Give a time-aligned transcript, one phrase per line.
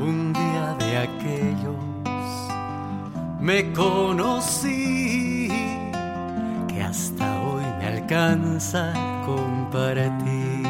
[0.00, 1.88] un día de aquellos
[3.40, 5.48] me conocí
[6.68, 8.92] que hasta hoy me alcanza
[9.26, 10.66] compartir.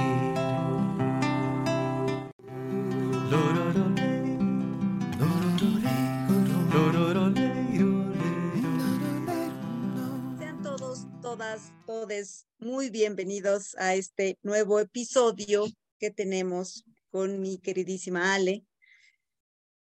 [10.39, 15.67] Sean todos, todas, todes muy bienvenidos a este nuevo episodio
[15.99, 18.68] que tenemos con mi queridísima Ale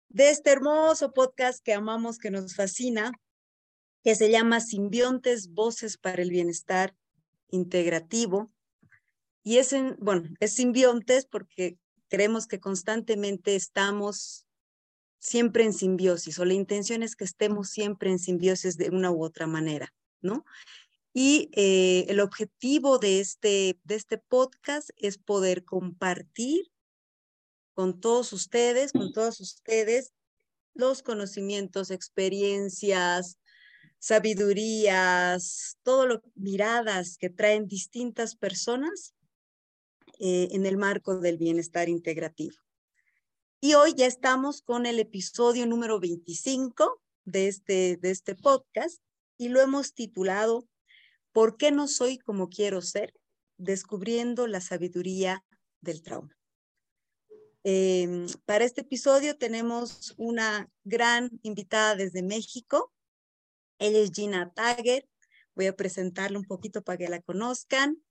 [0.10, 3.12] de este hermoso podcast que amamos, que nos fascina,
[4.04, 6.96] que se llama Simbiontes, Voces para el Bienestar
[7.50, 8.52] Integrativo.
[9.44, 11.78] Y es, en, bueno, es simbiontes porque
[12.10, 14.46] creemos que constantemente estamos
[15.20, 19.24] siempre en simbiosis o la intención es que estemos siempre en simbiosis de una u
[19.24, 20.46] otra manera, ¿no?
[21.14, 26.72] Y eh, el objetivo de este, de este podcast es poder compartir
[27.78, 30.12] con todos ustedes, con todas ustedes,
[30.74, 33.38] los conocimientos, experiencias,
[34.00, 39.14] sabidurías, todo lo miradas que traen distintas personas
[40.18, 42.56] eh, en el marco del bienestar integrativo.
[43.62, 49.04] Y hoy ya estamos con el episodio número 25 de este, de este podcast
[49.38, 50.68] y lo hemos titulado
[51.32, 53.14] ¿Por qué no soy como quiero ser?
[53.58, 55.46] Descubriendo la sabiduría
[55.82, 56.37] del trauma.
[57.64, 62.94] Eh, para este episodio tenemos una gran invitada desde México.
[63.80, 65.08] Ella es Gina Tager.
[65.56, 68.02] Voy a presentarla un poquito para que la conozcan.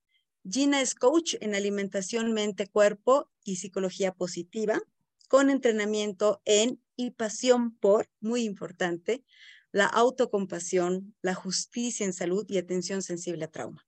[0.48, 4.80] Gina es coach en alimentación, mente, cuerpo y psicología positiva,
[5.28, 9.24] con entrenamiento en y pasión por, muy importante,
[9.72, 13.85] la autocompasión, la justicia en salud y atención sensible a trauma.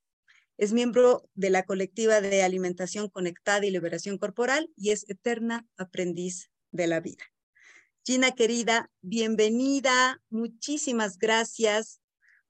[0.58, 6.50] Es miembro de la colectiva de alimentación conectada y liberación corporal y es eterna aprendiz
[6.72, 7.22] de la vida.
[8.04, 10.20] Gina querida, bienvenida.
[10.30, 12.00] Muchísimas gracias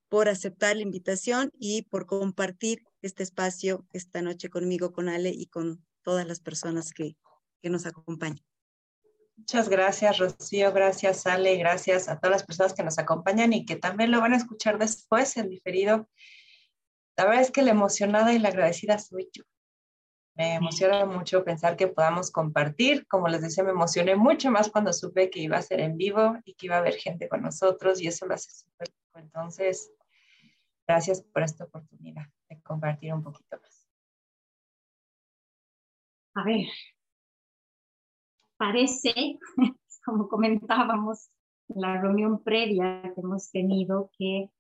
[0.09, 5.45] por aceptar la invitación y por compartir este espacio esta noche conmigo, con Ale y
[5.49, 7.15] con todas las personas que,
[7.61, 8.43] que nos acompañan.
[9.37, 10.73] Muchas gracias, Rocío.
[10.73, 11.59] Gracias, Ale.
[11.59, 14.79] Gracias a todas las personas que nos acompañan y que también lo van a escuchar
[14.79, 16.09] después en diferido.
[17.19, 19.43] La verdad es que la emocionada y la agradecida soy yo.
[20.37, 23.09] Me emociona mucho pensar que podamos compartir.
[23.09, 26.37] Como les decía, me emocioné mucho más cuando supe que iba a ser en vivo
[26.45, 29.93] y que iba a haber gente con nosotros y eso lo hace súper Entonces,
[30.87, 33.89] gracias por esta oportunidad de compartir un poquito más.
[36.37, 36.69] A ver,
[38.57, 39.41] parece,
[40.05, 41.31] como comentábamos
[41.69, 44.53] en la reunión previa que hemos tenido, que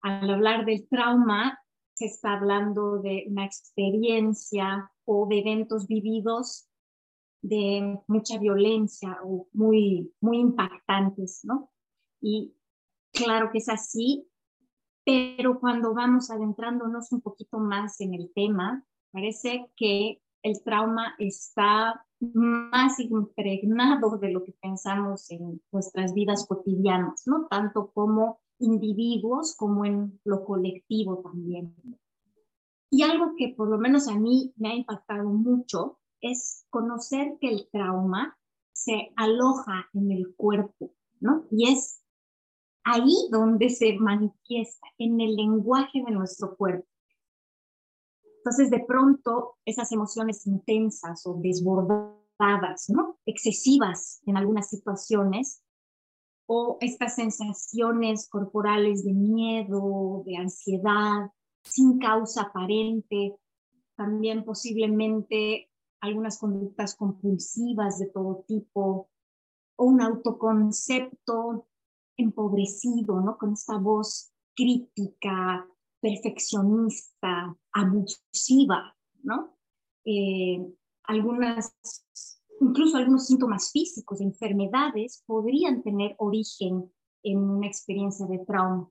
[0.00, 1.60] al hablar del trauma
[1.94, 6.68] se está hablando de una experiencia o de eventos vividos
[7.40, 11.70] de mucha violencia o muy, muy impactantes, ¿no?
[12.20, 12.54] Y
[13.12, 14.26] claro que es así,
[15.04, 22.04] pero cuando vamos adentrándonos un poquito más en el tema, parece que el trauma está
[22.20, 27.46] más impregnado de lo que pensamos en nuestras vidas cotidianas, ¿no?
[27.48, 31.74] Tanto como individuos como en lo colectivo también.
[32.90, 37.48] Y algo que por lo menos a mí me ha impactado mucho es conocer que
[37.50, 38.38] el trauma
[38.72, 41.44] se aloja en el cuerpo, ¿no?
[41.50, 42.02] Y es
[42.84, 46.86] ahí donde se manifiesta, en el lenguaje de nuestro cuerpo.
[48.44, 53.18] Entonces, de pronto, esas emociones intensas o desbordadas, ¿no?
[53.24, 55.63] Excesivas en algunas situaciones,
[56.46, 61.30] o estas sensaciones corporales de miedo, de ansiedad,
[61.62, 63.34] sin causa aparente,
[63.96, 69.08] también posiblemente algunas conductas compulsivas de todo tipo,
[69.76, 71.66] o un autoconcepto
[72.16, 73.38] empobrecido, ¿no?
[73.38, 75.66] Con esta voz crítica,
[76.00, 79.56] perfeccionista, abusiva, ¿no?
[80.04, 80.64] Eh,
[81.04, 81.74] algunas
[82.64, 86.90] Incluso algunos síntomas físicos de enfermedades podrían tener origen
[87.22, 88.90] en una experiencia de trauma.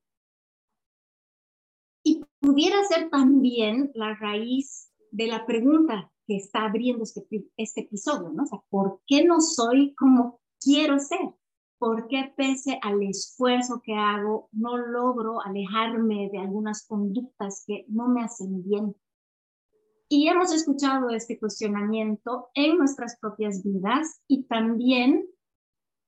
[2.04, 7.26] Y pudiera ser también la raíz de la pregunta que está abriendo este,
[7.58, 8.44] este episodio, ¿no?
[8.44, 11.34] O sea, ¿por qué no soy como quiero ser?
[11.80, 18.08] ¿Por qué pese al esfuerzo que hago no logro alejarme de algunas conductas que no
[18.08, 18.96] me hacen bien?
[20.10, 25.28] Y hemos escuchado este cuestionamiento en nuestras propias vidas y también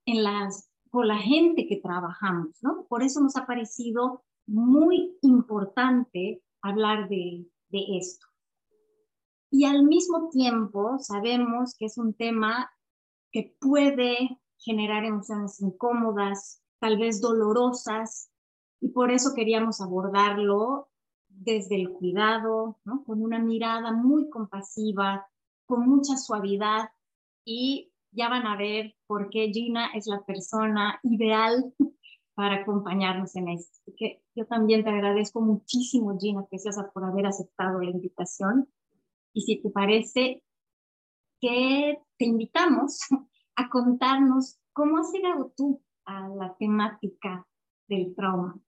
[0.06, 2.86] en las, con la gente que trabajamos, ¿no?
[2.88, 8.26] Por eso nos ha parecido muy importante hablar de, de esto.
[9.50, 12.70] Y al mismo tiempo sabemos que es un tema
[13.32, 18.30] que puede generar emociones incómodas, tal vez dolorosas,
[18.80, 20.88] y por eso queríamos abordarlo
[21.38, 23.04] desde el cuidado, ¿no?
[23.04, 25.26] con una mirada muy compasiva,
[25.66, 26.90] con mucha suavidad
[27.44, 31.74] y ya van a ver por qué Gina es la persona ideal
[32.34, 33.92] para acompañarnos en esto.
[33.96, 38.68] Que yo también te agradezco muchísimo, Gina, preciosa, por haber aceptado la invitación.
[39.32, 40.42] Y si te parece,
[41.40, 43.00] que te invitamos
[43.56, 47.46] a contarnos cómo has llegado tú a la temática
[47.88, 48.58] del trauma.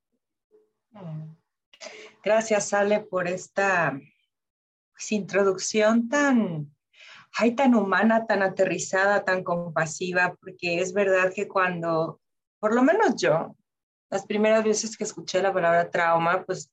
[2.23, 3.99] Gracias, Ale, por esta
[4.93, 6.75] pues, introducción tan,
[7.33, 12.21] ay, tan humana, tan aterrizada, tan compasiva, porque es verdad que cuando,
[12.59, 13.55] por lo menos yo,
[14.11, 16.73] las primeras veces que escuché la palabra trauma, pues,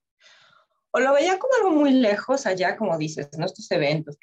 [0.91, 3.45] o lo veía como algo muy lejos allá, como dices, ¿no?
[3.45, 4.17] Estos eventos,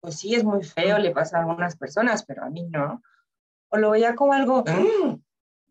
[0.00, 3.02] pues sí, es muy feo, le pasa a algunas personas, pero a mí no.
[3.68, 5.20] O lo veía como algo, mm,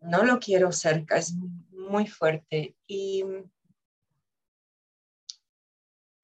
[0.02, 1.34] no lo quiero cerca, es
[1.70, 2.76] muy fuerte.
[2.86, 3.24] Y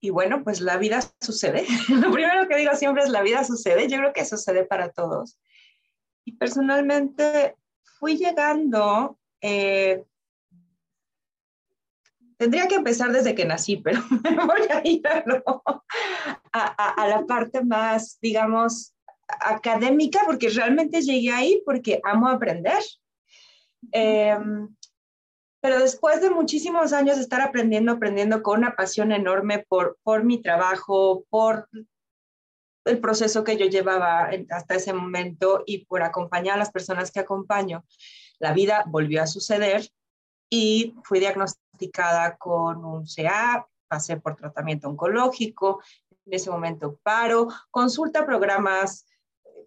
[0.03, 1.65] y bueno, pues la vida sucede.
[1.87, 3.87] Lo primero que digo siempre es la vida sucede.
[3.87, 5.39] Yo creo que sucede para todos.
[6.25, 7.55] Y personalmente
[7.99, 10.03] fui llegando, eh,
[12.35, 15.07] tendría que empezar desde que nací, pero me voy a ir
[16.51, 18.93] a, la parte más, digamos,
[19.25, 22.83] académica, porque realmente llegué ahí porque amo aprender.
[23.93, 24.37] Eh,
[25.63, 30.25] pero después de muchísimos años de estar aprendiendo, aprendiendo con una pasión enorme por, por
[30.25, 31.69] mi trabajo, por
[32.83, 37.21] el proceso que yo llevaba hasta ese momento y por acompañar a las personas que
[37.21, 37.85] acompaño,
[38.39, 39.87] la vida volvió a suceder
[40.49, 45.81] y fui diagnosticada con un CA, pasé por tratamiento oncológico,
[46.25, 49.05] en ese momento paro, consulta programas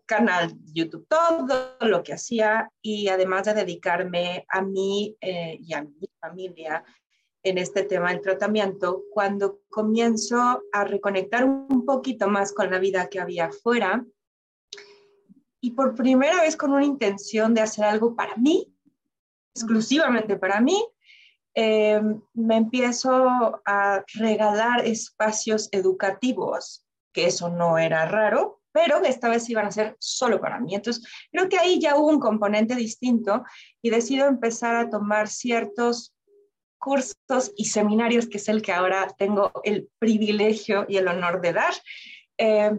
[0.06, 5.82] canal YouTube, todo lo que hacía y además de dedicarme a mí eh, y a
[5.82, 6.84] mi familia
[7.42, 13.08] en este tema del tratamiento, cuando comienzo a reconectar un poquito más con la vida
[13.08, 14.04] que había afuera
[15.60, 18.72] y por primera vez con una intención de hacer algo para mí,
[19.54, 20.84] exclusivamente para mí,
[21.54, 22.00] eh,
[22.34, 29.64] me empiezo a regalar espacios educativos, que eso no era raro, pero esta vez iban
[29.64, 30.74] a ser solo para mí.
[30.74, 31.02] Entonces,
[31.32, 33.42] creo que ahí ya hubo un componente distinto
[33.80, 36.14] y decido empezar a tomar ciertos
[36.76, 41.54] cursos y seminarios, que es el que ahora tengo el privilegio y el honor de
[41.54, 41.72] dar,
[42.36, 42.78] eh,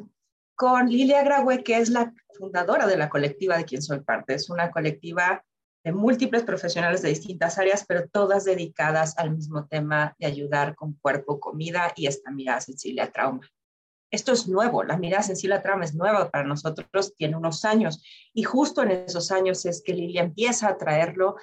[0.54, 4.36] con Lilia Graue, que es la fundadora de la colectiva de quien soy parte.
[4.36, 5.44] Es una colectiva
[5.84, 10.94] de múltiples profesionales de distintas áreas, pero todas dedicadas al mismo tema de ayudar con
[10.94, 13.42] cuerpo, comida y esta mirada sensible al trauma
[14.09, 18.04] esto es nuevo, la mirada sensible a trama es nueva para nosotros, tiene unos años
[18.33, 21.36] y justo en esos años es que Lilia empieza a traerlo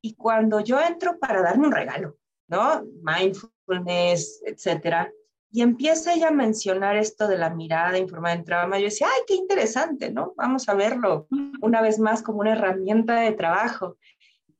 [0.00, 2.16] y cuando yo entro para darme un regalo,
[2.48, 2.82] ¿no?
[3.02, 5.10] Mindfulness, etcétera,
[5.54, 9.20] y empieza ella a mencionar esto de la mirada informada en trauma, yo decía, ay,
[9.26, 10.32] qué interesante, ¿no?
[10.34, 11.26] Vamos a verlo
[11.60, 13.98] una vez más como una herramienta de trabajo.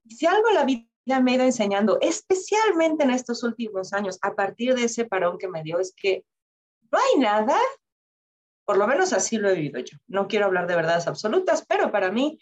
[0.05, 0.85] Y si algo la vida
[1.23, 5.49] me ha ido enseñando, especialmente en estos últimos años, a partir de ese parón que
[5.49, 6.27] me dio, es que
[6.93, 7.59] no hay nada,
[8.65, 9.97] por lo menos así lo he vivido yo.
[10.07, 12.39] No quiero hablar de verdades absolutas, pero para mí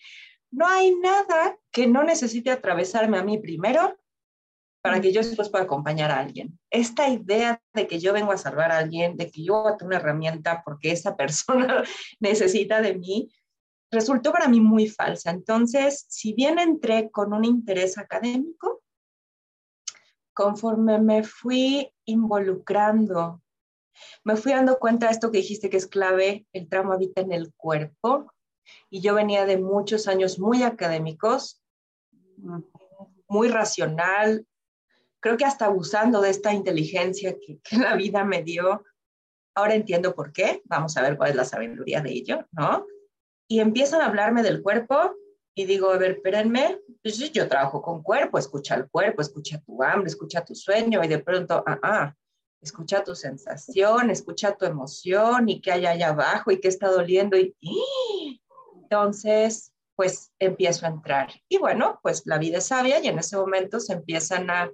[0.51, 3.97] no hay nada que no necesite atravesarme a mí primero
[4.83, 6.59] para que yo después pueda acompañar a alguien.
[6.71, 9.77] Esta idea de que yo vengo a salvar a alguien, de que yo voy a
[9.77, 11.85] tener una herramienta porque esa persona
[12.21, 13.31] necesita de mí,
[13.91, 15.31] resultó para mí muy falsa.
[15.31, 18.83] Entonces, si bien entré con un interés académico,
[20.33, 23.43] conforme me fui involucrando
[24.25, 27.33] me fui dando cuenta de esto que dijiste que es clave, el trauma habita en
[27.33, 28.33] el cuerpo
[28.89, 31.63] y yo venía de muchos años muy académicos,
[33.29, 34.47] muy racional,
[35.21, 38.85] creo que hasta abusando de esta inteligencia que, la vida me dio.
[39.55, 42.87] Ahora entiendo por qué, vamos a ver cuál es la sabiduría de ello, ¿no?
[43.49, 45.15] Y empiezan a hablarme del cuerpo
[45.55, 49.83] y digo, a ver, espérenme, pues yo trabajo con cuerpo, escucha el cuerpo, escucha tu
[49.83, 52.15] hambre, escucha tu sueño y de pronto, ah, ah,
[52.61, 57.37] escucha tu sensación, escucha tu emoción y qué hay allá abajo y qué está doliendo
[57.37, 57.57] y,
[58.83, 61.29] entonces pues empiezo a entrar.
[61.49, 64.71] Y bueno, pues la vida es sabia y en ese momento se empiezan a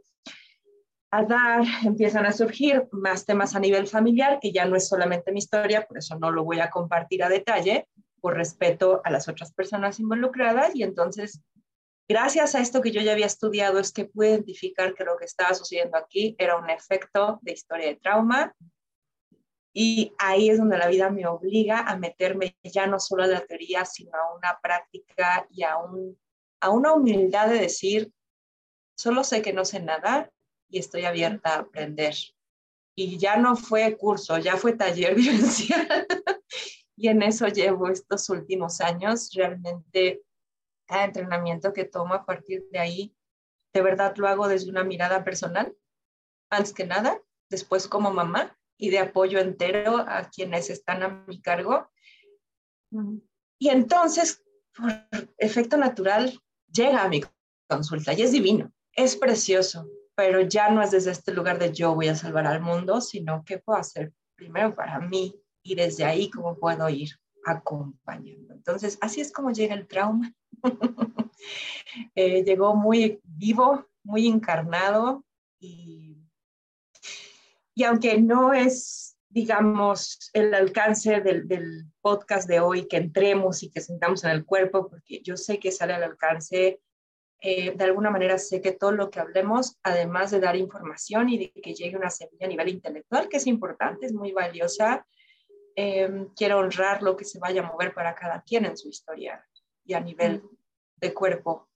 [1.11, 5.39] dar, empiezan a surgir más temas a nivel familiar, que ya no es solamente mi
[5.39, 7.89] historia, por eso no lo voy a compartir a detalle,
[8.21, 11.43] por respeto a las otras personas involucradas y entonces
[12.09, 15.25] Gracias a esto que yo ya había estudiado es que pude identificar que lo que
[15.25, 18.55] estaba sucediendo aquí era un efecto de historia de trauma
[19.73, 23.45] Y ahí es donde la vida me obliga a meterme ya no solo a la
[23.45, 26.17] teoría, sino a una práctica y a, un,
[26.61, 28.13] a una humildad de decir,
[28.97, 30.31] solo sé que no sé nada
[30.71, 32.15] y estoy abierta a aprender.
[32.95, 36.07] Y ya no fue curso, ya fue taller vivencial.
[36.97, 39.31] y en eso llevo estos últimos años.
[39.35, 40.23] Realmente
[40.87, 43.17] cada entrenamiento que tomo a partir de ahí,
[43.73, 45.77] de verdad lo hago desde una mirada personal,
[46.51, 51.41] antes que nada, después como mamá y de apoyo entero a quienes están a mi
[51.41, 51.91] cargo.
[53.59, 54.43] Y entonces,
[54.77, 54.93] por
[55.39, 56.41] efecto natural,
[56.73, 57.23] llega a mi
[57.69, 61.95] consulta y es divino, es precioso, pero ya no es desde este lugar de yo
[61.95, 66.31] voy a salvar al mundo, sino qué puedo hacer primero para mí y desde ahí
[66.31, 67.11] cómo puedo ir
[67.47, 68.55] acompañando.
[68.55, 70.33] Entonces, así es como llega el trauma.
[72.15, 75.25] Eh, llegó muy vivo, muy encarnado
[77.77, 83.83] y aunque no es, digamos, el alcance del, podcast de hoy, que entremos y que
[83.83, 86.81] sentamos en el cuerpo, porque yo sé que sale al alcance,
[87.43, 91.37] eh, de alguna manera sé que todo lo que hablemos, además de dar información y
[91.37, 95.07] de que llegue una semilla a nivel intelectual, que es importante, es muy valiosa,
[95.77, 99.47] em, quiero honrar lo que se vaya a mover para cada quien en su historia
[99.85, 100.43] y a nivel
[100.97, 101.69] de cuerpo,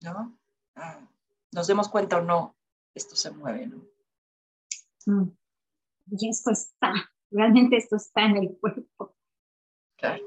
[0.00, 0.38] ¿no?
[0.74, 1.06] Ah,
[1.52, 2.56] nos demos cuenta o no,
[2.94, 3.86] esto se mueve, ¿no?
[5.06, 5.36] Mm
[6.10, 6.92] y esto está,
[7.30, 9.16] realmente esto está en el cuerpo.
[9.96, 10.24] Claro,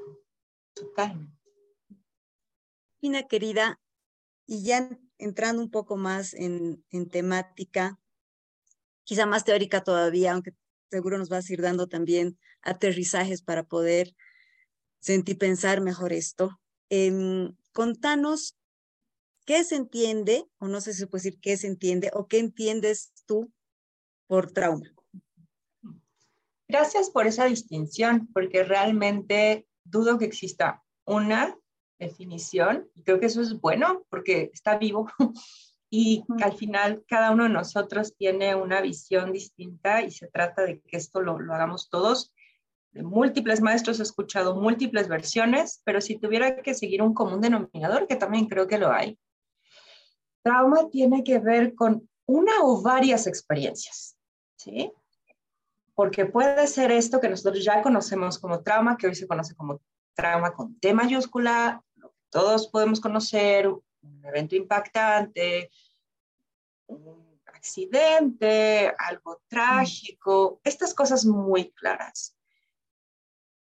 [0.74, 1.32] totalmente.
[2.98, 3.80] Fina querida,
[4.46, 8.00] y ya entrando un poco más en, en temática,
[9.04, 10.54] quizá más teórica todavía, aunque
[10.90, 14.14] seguro nos vas a ir dando también aterrizajes para poder
[15.00, 16.60] sentir pensar mejor esto.
[16.90, 18.56] Eh, contanos
[19.44, 22.38] qué se entiende, o no sé si se puede decir qué se entiende, o qué
[22.38, 23.52] entiendes tú
[24.26, 24.92] por trauma.
[26.68, 31.56] Gracias por esa distinción, porque realmente dudo que exista una
[31.98, 35.08] definición y creo que eso es bueno porque está vivo
[35.90, 40.80] y al final cada uno de nosotros tiene una visión distinta y se trata de
[40.80, 42.32] que esto lo, lo hagamos todos.
[42.92, 48.06] De múltiples maestros he escuchado múltiples versiones, pero si tuviera que seguir un común denominador,
[48.06, 49.18] que también creo que lo hay,
[50.42, 54.16] trauma tiene que ver con una o varias experiencias,
[54.56, 54.92] ¿sí?
[55.96, 59.80] porque puede ser esto que nosotros ya conocemos como trauma, que hoy se conoce como
[60.14, 63.72] trauma con T mayúscula, lo que todos podemos conocer,
[64.06, 65.70] un evento impactante,
[66.86, 72.36] un accidente, algo trágico, estas cosas muy claras.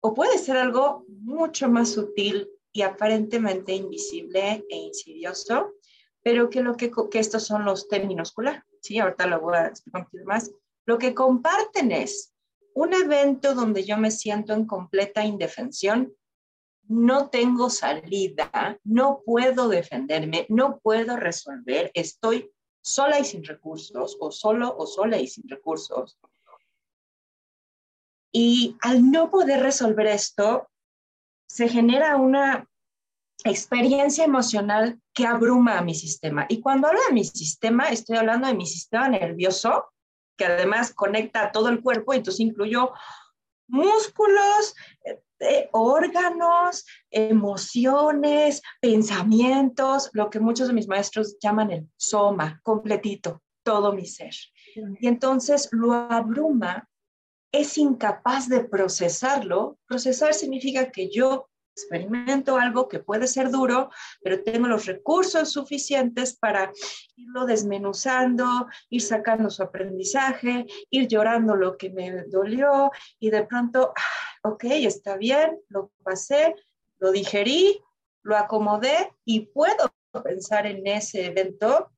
[0.01, 5.73] O puede ser algo mucho más sutil y aparentemente invisible e insidioso,
[6.21, 8.99] pero que lo que, estos son los T minúscula, ¿sí?
[8.99, 10.51] Ahorita lo voy a explicar más
[10.85, 12.33] lo que comparten es
[12.73, 16.13] un evento donde yo me siento en completa indefensión,
[16.87, 22.51] no tengo salida, no puedo defenderme, no puedo resolver, estoy
[22.81, 26.17] sola y sin recursos, o solo o sola y sin recursos.
[28.31, 30.69] Y al no poder resolver esto,
[31.47, 32.67] se genera una
[33.43, 36.45] experiencia emocional que abruma a mi sistema.
[36.49, 39.85] Y cuando hablo de mi sistema, estoy hablando de mi sistema nervioso,
[40.37, 42.91] que además conecta a todo el cuerpo, entonces incluyo
[43.67, 44.75] músculos,
[45.39, 53.93] eh, órganos, emociones, pensamientos, lo que muchos de mis maestros llaman el soma, completito, todo
[53.93, 54.33] mi ser.
[54.99, 56.89] Y entonces lo abruma,
[57.51, 59.77] es incapaz de procesarlo.
[59.87, 63.89] Procesar significa que yo experimento algo que puede ser duro,
[64.21, 66.71] pero tengo los recursos suficientes para
[67.17, 73.93] irlo desmenuzando, ir sacando su aprendizaje, ir llorando lo que me dolió y de pronto,
[73.95, 76.55] ah, ok, está bien, lo pasé,
[76.99, 77.81] lo digerí,
[78.21, 79.91] lo acomodé y puedo
[80.23, 81.91] pensar en ese evento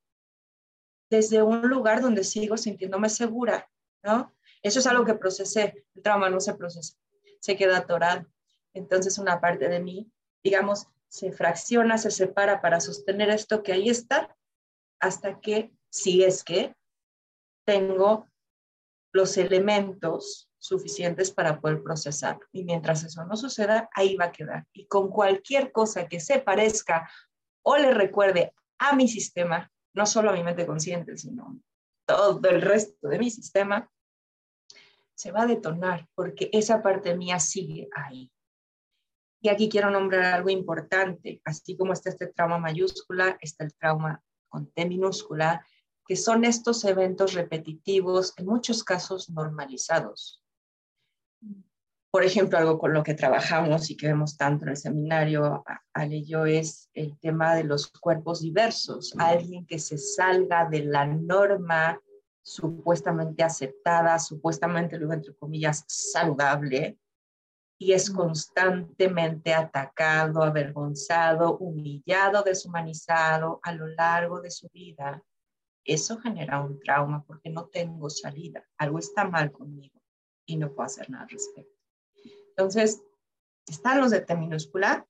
[1.10, 3.70] desde un lugar donde sigo sintiéndome segura,
[4.02, 4.34] ¿no?
[4.64, 6.98] Eso es algo que procesé, el trauma no se procesa,
[7.42, 8.26] se queda atorado.
[8.74, 10.10] Entonces una parte de mí,
[10.42, 14.36] digamos, se fracciona, se separa para sostener esto que ahí está,
[15.00, 16.76] hasta que, si es que
[17.66, 18.28] tengo
[19.12, 22.40] los elementos suficientes para poder procesar.
[22.52, 24.66] Y mientras eso no suceda, ahí va a quedar.
[24.74, 27.10] Y con cualquier cosa que se parezca
[27.64, 31.60] o le recuerde a mi sistema, no solo a mi mente consciente, sino
[32.06, 33.90] todo el resto de mi sistema,
[35.16, 38.32] se va a detonar porque esa parte mía sigue ahí.
[39.42, 44.22] Y aquí quiero nombrar algo importante, así como está este trauma mayúscula, está el trauma
[44.48, 45.66] con T minúscula,
[46.08, 50.42] que son estos eventos repetitivos, en muchos casos normalizados.
[52.10, 56.18] por ejemplo, algo con lo que trabajamos y que vemos tanto en el seminario, Ale
[56.18, 59.14] y yo, es el tema de los cuerpos diversos.
[59.20, 62.02] Alguien que se salga de la norma
[62.42, 66.98] supuestamente aceptada, supuestamente, luego entre comillas, saludable,
[67.78, 75.22] y es constantemente atacado, avergonzado, humillado, deshumanizado a lo largo de su vida.
[75.88, 80.02] Eso genera un trauma porque no tengo salida, algo está mal conmigo
[80.46, 81.74] y no puedo hacer nada al respecto.
[82.50, 83.02] Entonces,
[83.66, 85.08] están los de T minúscula.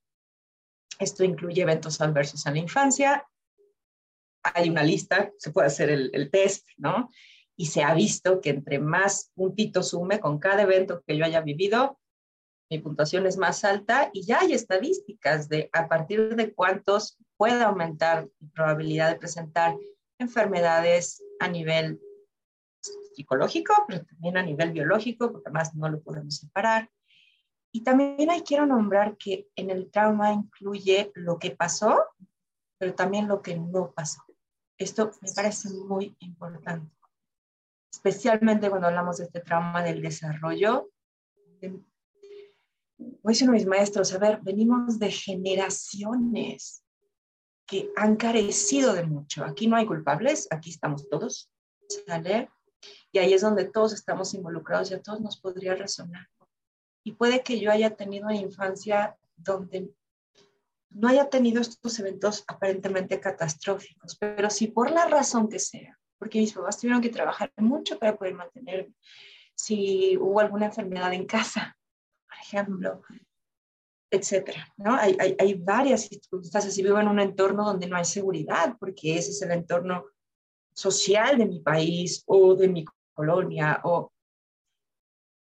[1.00, 3.26] Esto incluye eventos adversos en la infancia.
[4.42, 7.10] Hay una lista, se puede hacer el, test, ¿no?
[7.56, 11.40] Y se ha visto que entre más puntitos sume con cada evento que yo haya
[11.40, 11.98] vivido,
[12.70, 17.62] mi puntuación es más alta y ya hay estadísticas de a partir de cuántos puede
[17.62, 19.76] aumentar mi probabilidad de presentar
[20.18, 22.00] enfermedades a nivel
[23.14, 26.90] psicológico, pero también a nivel biológico, porque además no lo podemos separar.
[27.72, 32.04] Y también ahí quiero nombrar que en el trauma incluye lo que pasó,
[32.78, 34.22] pero también lo que no pasó.
[34.78, 36.94] Esto me parece muy importante,
[37.92, 40.88] especialmente cuando hablamos de este trauma del desarrollo.
[41.60, 41.84] Como
[43.24, 46.84] dicen mis maestros, a ver, venimos de generaciones
[47.68, 49.44] que han carecido de mucho.
[49.44, 51.50] Aquí no hay culpables, aquí estamos todos,
[52.06, 52.50] ¿sale?
[53.12, 56.26] Y ahí es donde todos estamos involucrados y a todos nos podría resonar.
[57.04, 59.92] Y puede que yo haya tenido una infancia donde
[60.88, 66.40] no haya tenido estos eventos aparentemente catastróficos, pero si por la razón que sea, porque
[66.40, 68.94] mis papás tuvieron que trabajar mucho para poder mantenerme,
[69.54, 71.76] si hubo alguna enfermedad en casa,
[72.26, 73.02] por ejemplo,
[74.10, 74.94] etcétera, ¿no?
[74.94, 76.74] Hay, hay, varias circunstancias.
[76.74, 80.06] Si vivo en un entorno donde no hay seguridad, porque ese es el entorno
[80.72, 82.84] social de mi país o de mi
[83.14, 84.12] colonia, o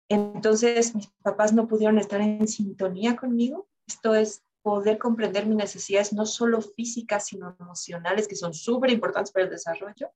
[0.09, 3.67] entonces, mis papás no pudieron estar en sintonía conmigo.
[3.87, 9.31] Esto es poder comprender mis necesidades, no solo físicas, sino emocionales, que son súper importantes
[9.31, 10.11] para el desarrollo.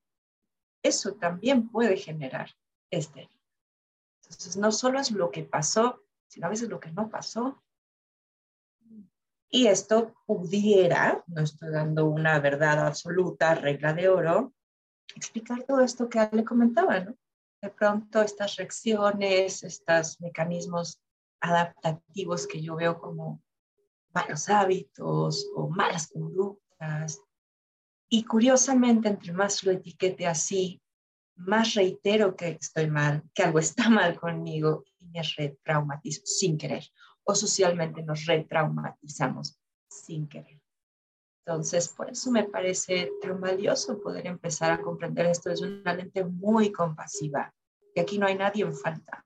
[0.83, 2.51] Eso también puede generar
[2.91, 3.29] este.
[4.23, 7.61] Entonces, no solo es lo que pasó, sino a veces lo que no pasó.
[9.49, 14.53] Y esto pudiera, no estoy dando una verdad absoluta, regla de oro,
[15.15, 17.15] explicar todo esto que le comentaba, ¿no?
[17.61, 21.01] de pronto estas reacciones, estos mecanismos
[21.41, 23.41] adaptativos que yo veo como
[24.13, 27.21] malos hábitos o malas conductas.
[28.09, 30.81] Y curiosamente, entre más lo etiquete así,
[31.35, 36.83] más reitero que estoy mal, que algo está mal conmigo y me retraumatizo sin querer.
[37.29, 39.55] O socialmente nos retraumatizamos
[39.87, 40.59] sin querer.
[41.45, 46.25] Entonces, por eso me parece tan valioso poder empezar a comprender esto desde una lente
[46.25, 47.53] muy compasiva.
[47.93, 49.23] Y aquí no hay nadie en falta.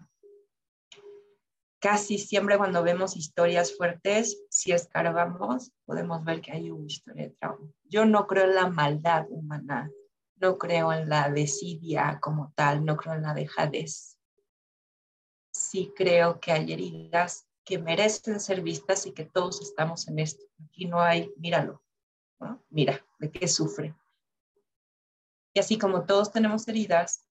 [1.79, 7.35] Casi siempre cuando vemos historias fuertes, si escarbamos, podemos ver que hay una historia de
[7.39, 7.71] trauma.
[7.85, 9.89] Yo no creo en la maldad humana,
[10.41, 14.19] no creo en la desidia como tal, no creo en la dejadez.
[15.53, 20.45] Sí creo que hay heridas que merecen ser vistas y que todos estamos en esto.
[20.65, 21.83] Aquí no hay, míralo,
[22.69, 23.95] Mira, ¿de qué sufre?
[25.53, 27.27] Y así como todos tenemos heridas,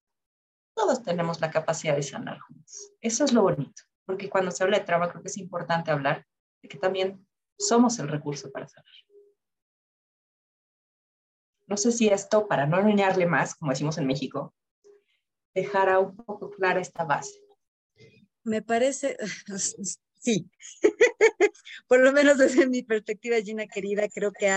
[0.75, 2.93] todos tenemos la capacidad de sanar juntos.
[3.01, 6.25] Eso es lo bonito, porque cuando se habla de trauma creo que es importante hablar
[6.61, 8.93] de que también somos el recurso para sanar.
[11.67, 14.53] No sé si esto, para no engañarle más, como decimos en México,
[15.53, 17.39] dejará un poco clara esta base.
[18.43, 19.17] Me parece,
[20.23, 20.49] sí,
[21.87, 24.49] por lo menos desde mi perspectiva, Gina querida, creo que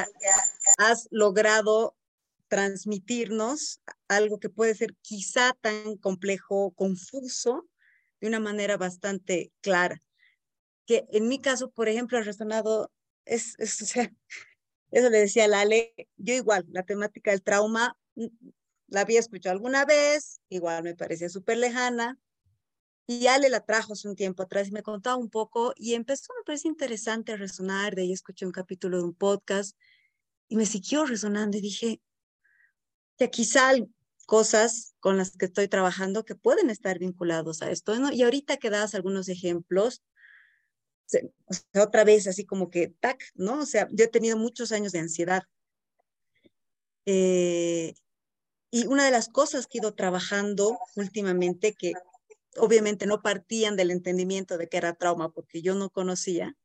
[0.79, 1.97] has logrado
[2.49, 7.69] transmitirnos algo que puede ser quizá tan complejo, confuso,
[8.21, 10.01] de una manera bastante clara.
[10.87, 12.93] Que en mi caso, por ejemplo, ha resonado,
[13.25, 13.57] es,
[14.93, 18.27] eso le decía a Lale, yo igual, la temática del trauma, mm,
[18.89, 22.19] la había escuchado alguna vez, igual me parecía súper lejana,
[23.07, 26.33] y Ale la trajo hace un tiempo atrás y me contaba un poco y empezó,
[26.35, 29.77] me parece interesante resonar, de ahí escuché un capítulo de un podcast
[30.49, 32.01] y me siguió resonando y dije
[33.17, 33.73] que quizá
[34.27, 37.95] cosas con las que estoy trabajando que pueden estar vinculados a esto.
[38.13, 40.03] Y ahorita que das algunos ejemplos,
[41.75, 43.61] otra vez así como que, tac, ¿no?
[43.61, 45.45] O sea, yo he tenido muchos años de ansiedad.
[47.07, 47.95] Eh,
[48.73, 51.93] y una de las cosas que he ido trabajando últimamente, que
[52.59, 56.57] obviamente no partían del entendimiento de que era trauma porque yo no conocía.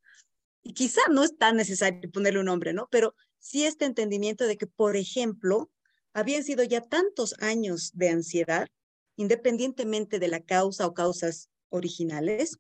[0.64, 2.88] Y quizá no es tan necesario ponerle un nombre, ¿no?
[2.92, 5.72] Pero sí este entendimiento de que, por ejemplo,
[6.14, 8.68] habían sido ya tantos años de ansiedad,
[9.16, 12.58] independientemente de la causa o causas originales,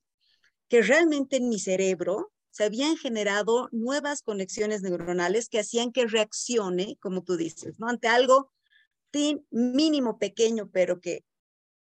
[0.67, 6.97] que realmente en mi cerebro se habían generado nuevas conexiones neuronales que hacían que reaccione,
[7.01, 7.87] como tú dices, ¿no?
[7.87, 8.51] Ante algo
[9.49, 11.23] mínimo, pequeño, pero que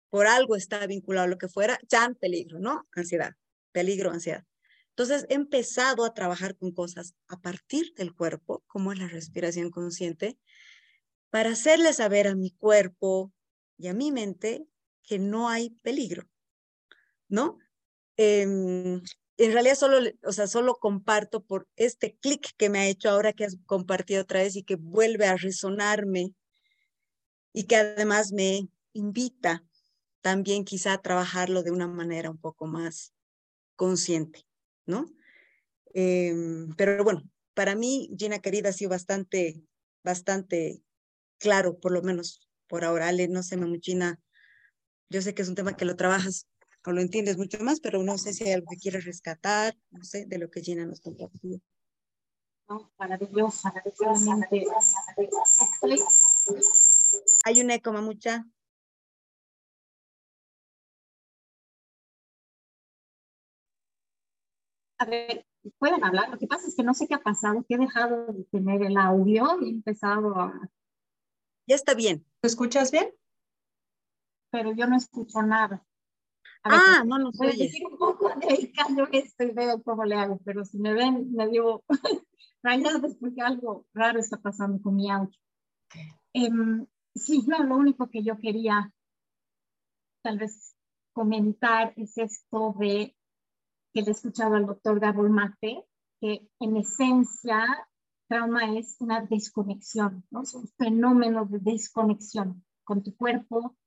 [0.10, 2.88] por algo está vinculado a lo que fuera, ya peligro, ¿no?
[2.94, 3.34] Ansiedad,
[3.72, 4.44] peligro, ansiedad.
[4.90, 9.70] Entonces he empezado a trabajar con cosas a partir del cuerpo, como es la respiración
[9.70, 10.38] consciente,
[11.30, 13.34] para hacerle saber a mi cuerpo
[13.78, 14.66] y a mi mente
[15.04, 16.30] que no hay peligro,
[17.28, 17.60] ¿no?
[18.16, 19.02] Em,
[19.38, 23.34] en realidad solo, o sea, solo comparto por este clic que me ha hecho ahora
[23.34, 26.34] que has compartido otra vez y que vuelve a resonarme
[27.52, 29.62] y que además me invita
[30.26, 33.14] también quizá trabajarlo de una manera un poco más
[33.76, 34.48] consciente,
[34.88, 35.06] ¿no?
[35.94, 37.22] Em, pero bueno,
[37.54, 39.62] para mí, Gina querida, ha sido bastante,
[40.04, 40.82] bastante
[41.38, 43.10] claro, por lo menos por ahora.
[43.10, 44.20] Ale, no sé, Mamuchina,
[45.12, 46.48] yo sé que es un tema que lo trabajas
[46.84, 50.04] o lo entiendes mucho más, pero no sé si hay algo que quieras rescatar, no
[50.04, 51.62] sé, de lo que Gina nos compartió.
[52.68, 54.66] No, maravilloso, maravillosamente.
[57.44, 58.44] Hay un eco, Mamucha.
[64.98, 65.46] A ver,
[65.78, 66.30] pueden hablar.
[66.30, 68.84] Lo que pasa es que no sé qué ha pasado, que he dejado de tener
[68.84, 70.70] el audio y he empezado a...
[71.68, 72.26] Ya está bien.
[72.42, 73.10] ¿Te escuchas bien?
[74.52, 75.86] Pero yo no escucho nada.
[76.64, 80.16] ah, no nos voy a decir un poco de callo esto y veo cómo le
[80.16, 81.84] hago, pero si me ven, me digo
[82.64, 85.38] rayadas porque algo raro está pasando con mi audio.
[86.34, 88.92] Em, sí, no, lo único que yo quería
[90.22, 90.76] tal vez
[91.14, 93.16] comentar es esto de
[93.96, 95.86] que le he escuchado al doctor Gabor Mate,
[96.20, 97.66] que en esencia
[98.28, 100.42] trauma es una desconexión, ¿no?
[100.42, 103.78] es un fenómeno de desconexión con tu cuerpo,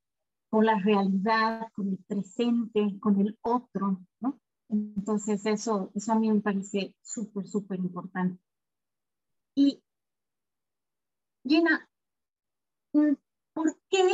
[0.48, 4.40] con la realidad, con el presente, con el otro, ¿no?
[4.70, 8.40] Entonces eso, eso a mí me parece súper, súper importante.
[9.54, 9.82] Y
[12.94, 13.12] mm,
[13.52, 14.06] ¿por qué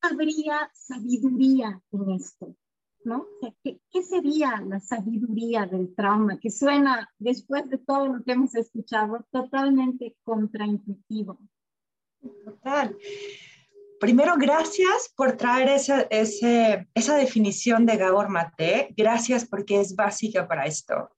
[0.00, 2.56] habría sabiduría en esto?
[3.04, 3.26] ¿No?
[3.62, 6.38] ¿qué, sería la sabiduría del trauma?
[6.38, 11.38] Que suena, después de todo lo que hemos escuchado, totalmente contraintuitivo.
[12.44, 12.96] Total.
[13.98, 18.92] Primero, gracias por traer esa, esa definición de Gabor Mate.
[18.96, 21.10] Gracias porque es básica para esto.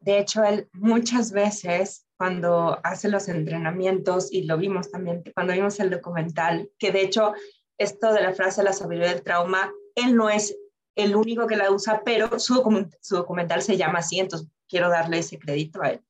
[0.00, 5.78] De hecho, él muchas veces cuando hace los entrenamientos, y lo vimos también cuando vimos
[5.78, 7.32] el documental, que de hecho
[7.78, 10.56] esto de la frase la sabiduría del trauma él no es
[10.94, 12.54] el único que la usa, pero su,
[13.10, 16.00] documental se llama así, entonces quiero darle ese crédito a él.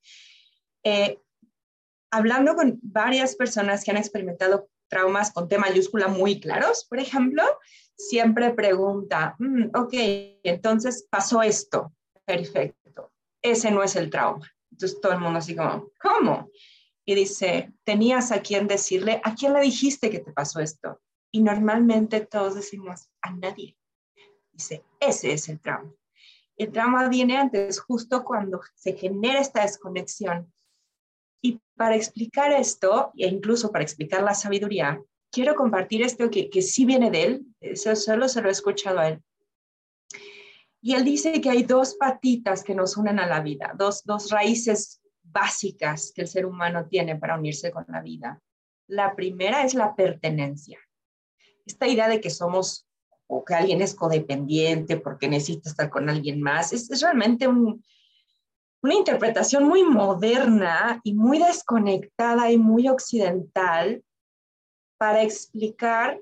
[0.83, 1.19] Eh,
[2.11, 7.43] hablando con varias personas que han experimentado traumas con T mayúscula muy claros, por ejemplo,
[7.97, 9.93] siempre pregunta, mm, ok,
[10.43, 11.93] entonces pasó esto,
[12.25, 14.51] perfecto, ese no es el trauma.
[14.71, 16.51] Entonces todo el mundo así como, ¿cómo?
[17.05, 21.01] Y dice, tenías a quién decirle, ¿a quién le dijiste que te pasó esto?
[21.33, 23.78] Y normalmente todos decimos, a nadie.
[24.59, 25.95] Dice, ese es el trauma.
[26.57, 30.53] El trauma viene antes, justo cuando se genera esta desconexión.
[31.41, 36.63] Y para explicar esto, e incluso para explicar la sabiduría, quiero compartir esto que, que
[36.63, 39.23] sí viene de él, eso solo se lo he escuchado a él.
[40.81, 44.29] Y él dice que hay dos patitas que nos unen a la vida, dos, dos
[44.33, 48.43] raíces básicas que el ser humano tiene para unirse con la vida.
[48.89, 50.81] La primera es la pertenencia.
[51.65, 52.88] Esta idea de que somos
[53.29, 59.65] o que alguien es codependiente porque necesita estar con alguien más, es, realmente una interpretación
[59.65, 64.03] muy moderna y muy desconectada y muy occidental
[64.97, 66.19] para explicar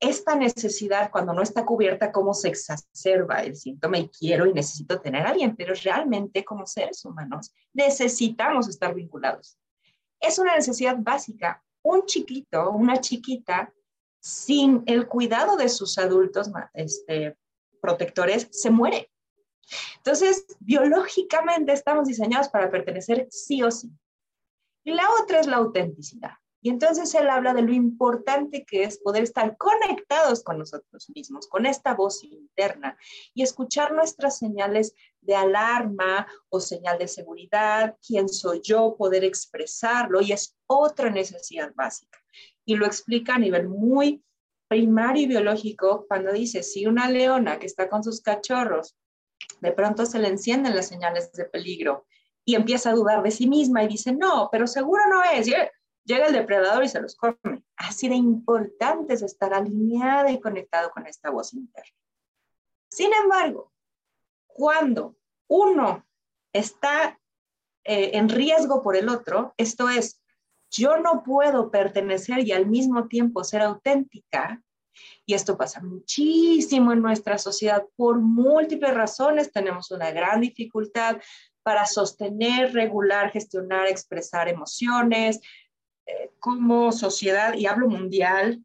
[0.00, 5.00] esta necesidad cuando no está cubierta, cómo se exacerba el síntoma y quiero y necesito
[5.00, 9.58] tener a alguien, pero realmente como seres humanos necesitamos estar vinculados.
[10.20, 11.62] Es una necesidad básica.
[11.82, 13.72] Un chiquito, una chiquita
[14.20, 17.36] sin el cuidado de sus adultos este,
[17.80, 19.10] protectores, se muere.
[19.96, 23.90] Entonces, biológicamente estamos diseñados para pertenecer sí o sí.
[24.84, 26.32] Y la otra es la autenticidad.
[26.60, 31.46] Y entonces él habla de lo importante que es poder estar conectados con nosotros mismos,
[31.46, 32.98] con esta voz interna
[33.32, 40.20] y escuchar nuestras señales de alarma o señal de seguridad, quién soy yo, poder expresarlo
[40.20, 42.18] y es otra necesidad básica
[42.68, 44.22] y lo explica a nivel muy
[44.68, 48.94] primario y biológico cuando dice, si una leona que está con sus cachorros,
[49.62, 52.06] de pronto se le encienden las señales de peligro
[52.44, 55.46] y empieza a dudar de sí misma y dice, no, pero seguro no es.
[55.46, 57.64] llega el depredador y se los come.
[57.74, 61.96] Así de importante es estar alineada y conectado con esta voz interna.
[62.90, 63.72] Sin embargo,
[64.46, 66.06] cuando uno
[66.52, 67.18] está
[67.84, 70.17] eh, en riesgo por el otro, esto es,
[70.70, 74.62] yo no puedo pertenecer y al mismo tiempo ser auténtica,
[75.24, 79.52] y esto pasa muchísimo en nuestra sociedad por múltiples razones.
[79.52, 81.18] Tenemos una gran dificultad
[81.62, 85.40] para sostener, regular, gestionar, expresar emociones
[86.06, 88.64] eh, como sociedad, y hablo mundial,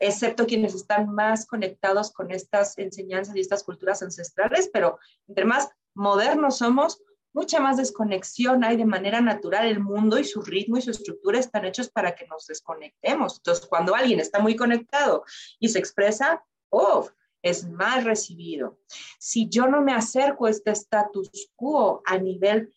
[0.00, 5.68] excepto quienes están más conectados con estas enseñanzas y estas culturas ancestrales, pero entre más
[5.94, 7.02] modernos somos,
[7.38, 9.64] mucha más desconexión hay de manera natural.
[9.64, 13.36] El mundo y su ritmo y su estructura están hechos para que nos desconectemos.
[13.36, 15.22] Entonces, cuando alguien está muy conectado
[15.60, 17.08] y se expresa, oh,
[17.40, 18.80] es más recibido.
[19.20, 22.74] Si yo no me acerco a este status quo a nivel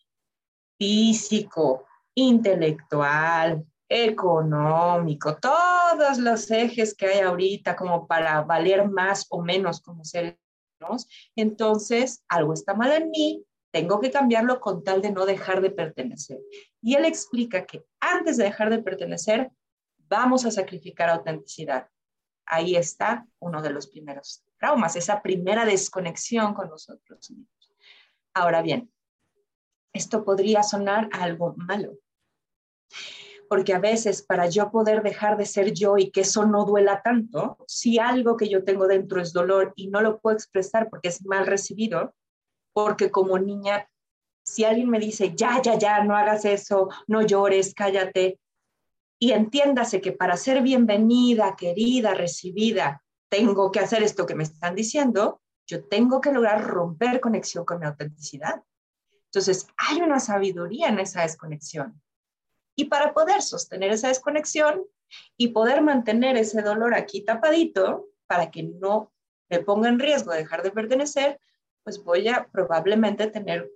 [0.78, 9.82] físico, intelectual, económico, todos los ejes que hay ahorita como para valer más o menos
[9.82, 10.38] como seres
[10.80, 15.62] humanos, entonces algo está mal en mí, tengo que cambiarlo con tal de no dejar
[15.62, 16.40] de pertenecer.
[16.82, 19.52] Y él explica que antes de dejar de pertenecer,
[19.98, 21.88] vamos a sacrificar autenticidad.
[22.46, 27.74] Ahí está uno de los primeros traumas, esa primera desconexión con nosotros mismos.
[28.34, 28.92] Ahora bien,
[29.94, 31.98] esto podría sonar algo malo
[33.52, 37.02] porque a veces para yo poder dejar de ser yo y que eso no duela
[37.02, 41.10] tanto, si algo que yo tengo dentro es dolor y no lo puedo expresar porque
[41.10, 42.16] es mal recibido,
[42.74, 43.88] porque como niña,
[44.44, 48.40] si alguien me dice, ya, ya, ya, no hagas eso, no llores, cállate,
[49.20, 54.74] y entiéndase que para ser bienvenida, querida, recibida, tengo que hacer esto que me están
[54.74, 58.64] diciendo, yo tengo que lograr romper conexión con mi autenticidad.
[59.26, 62.02] Entonces, hay una sabiduría en esa desconexión.
[62.76, 64.84] Y para poder sostener esa desconexión
[65.38, 69.12] y poder mantener ese dolor aquí tapadito, para que no
[69.50, 71.40] me ponga en riesgo de dejar de pertenecer,
[71.84, 73.72] pues voy a probablemente tener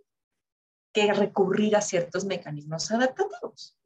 [0.93, 3.77] que recurrir a ciertos mecanismos adaptativos.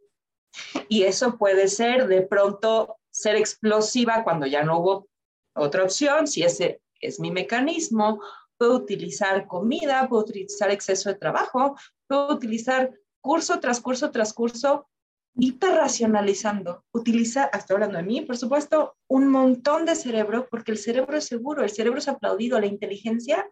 [0.87, 5.07] Y eso puede ser de pronto ser explosiva cuando ya no hubo
[5.55, 8.21] otra opción, si ese es mi mecanismo,
[8.57, 11.75] puedo utilizar comida, puedo utilizar exceso de trabajo,
[12.07, 14.87] puedo utilizar curso tras curso tras curso
[15.35, 21.17] hiperracionalizando, utiliza, hasta hablando de mí, por supuesto, un montón de cerebro, porque el cerebro
[21.17, 23.49] es seguro, el cerebro es aplaudido, la inteligencia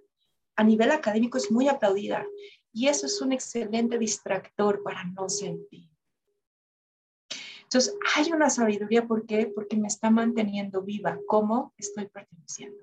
[0.57, 2.25] a nivel académico es muy aplaudida.
[2.73, 5.89] Y eso es un excelente distractor para no sentir.
[7.63, 9.47] Entonces, hay una sabiduría, ¿por qué?
[9.47, 12.81] Porque me está manteniendo viva, ¿cómo estoy perteneciendo?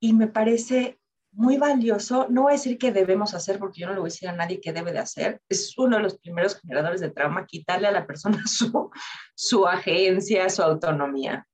[0.00, 0.98] Y me parece
[1.32, 2.26] muy valioso.
[2.30, 4.32] No voy a decir que debemos hacer, porque yo no le voy a decir a
[4.32, 5.42] nadie qué debe de hacer.
[5.48, 8.90] Es uno de los primeros generadores de trauma, quitarle a la persona su,
[9.34, 11.46] su agencia, su autonomía.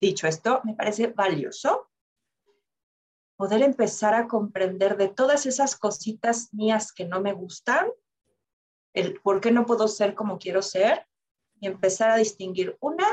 [0.00, 1.89] Dicho esto, me parece valioso
[3.40, 7.86] poder empezar a comprender de todas esas cositas mías que no me gustan,
[8.92, 11.06] el por qué no puedo ser como quiero ser,
[11.58, 13.06] y empezar a distinguir una,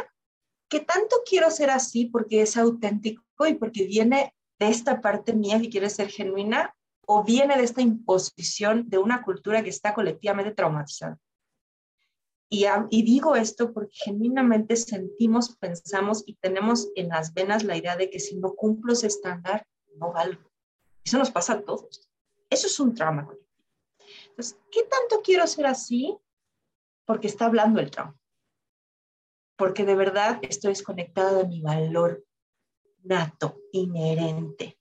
[0.68, 5.62] que tanto quiero ser así porque es auténtico y porque viene de esta parte mía
[5.62, 10.52] que quiere ser genuina o viene de esta imposición de una cultura que está colectivamente
[10.52, 11.18] traumatizada.
[12.50, 17.96] Y, y, digo esto porque genuinamente sentimos, pensamos y tenemos en las venas la idea
[17.96, 19.66] de que si no cumplo ese estándar,
[19.98, 20.50] no valgo.
[21.04, 22.10] Eso nos pasa a todos.
[22.50, 23.48] Eso es un trauma colectivo.
[24.30, 26.18] Entonces, ¿qué tanto quiero ser así?
[27.06, 28.20] Porque está hablando el trauma.
[29.58, 32.24] Porque de verdad estoy desconectada de mi valor
[33.04, 34.78] nato, inherente.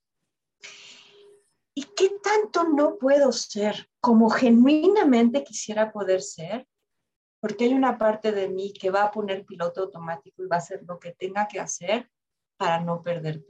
[1.74, 6.66] ¿Y qué tanto no puedo ser como genuinamente quisiera poder ser?
[7.40, 10.60] Porque hay una parte de mí que va a poner piloto automático y va a
[10.60, 12.10] hacer lo que tenga que hacer
[12.56, 13.44] para no perder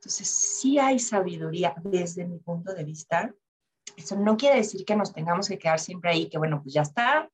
[0.00, 3.34] Entonces, sí hay sabiduría desde mi punto de vista.
[3.96, 6.82] Eso no quiere decir que nos tengamos que quedar siempre ahí, que bueno, pues ya
[6.82, 7.30] está.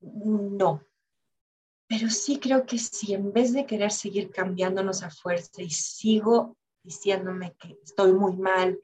[0.00, 0.82] No,
[1.92, 6.56] pero sí creo que si en vez de querer seguir cambiándonos a fuerza y sigo
[6.82, 8.80] diciéndome que estoy muy mal,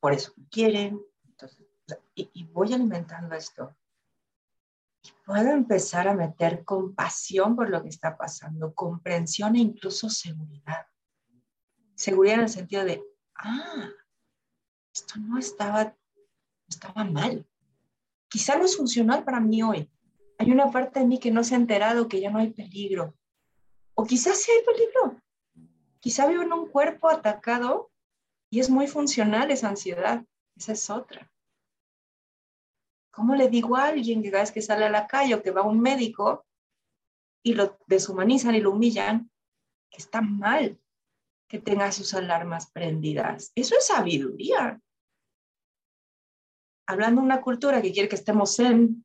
[0.00, 1.00] por eso me quieren,
[2.16, 3.76] y, voy alimentando esto,
[5.04, 10.84] y puedo empezar a meter compasión por lo que está pasando, comprensión e incluso seguridad.
[11.98, 13.02] Seguridad en el sentido de,
[13.34, 13.90] ah,
[14.94, 15.96] esto no estaba,
[16.68, 17.44] estaba mal.
[18.28, 19.90] Quizá no es funcional para mí hoy,
[20.38, 23.14] hay una parte de mí que no se ha enterado que ya no hay peligro.
[23.94, 25.20] O quizás sí hay peligro.
[25.98, 27.90] Quizá vivo en un cuerpo atacado
[28.48, 30.24] y es muy funcional esa ansiedad.
[30.54, 31.32] Esa es otra.
[33.10, 35.50] ¿Cómo le digo a alguien que cada vez que sale a la calle o que
[35.50, 36.46] va a un médico
[37.42, 39.32] y lo deshumanizan y lo humillan,
[39.90, 40.80] está mal?
[41.48, 43.52] Que tenga sus alarmas prendidas.
[43.54, 44.80] Eso es sabiduría.
[46.86, 49.04] Hablando de una cultura que quiere que estemos en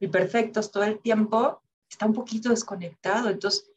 [0.00, 3.28] y perfectos todo el tiempo, está un poquito desconectado.
[3.28, 3.70] Entonces,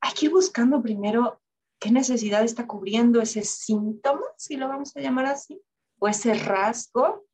[0.00, 1.40] hay que ir buscando primero
[1.80, 5.60] qué necesidad está cubriendo ese síntoma, si lo vamos a llamar así,
[5.98, 7.26] o ese rasgo.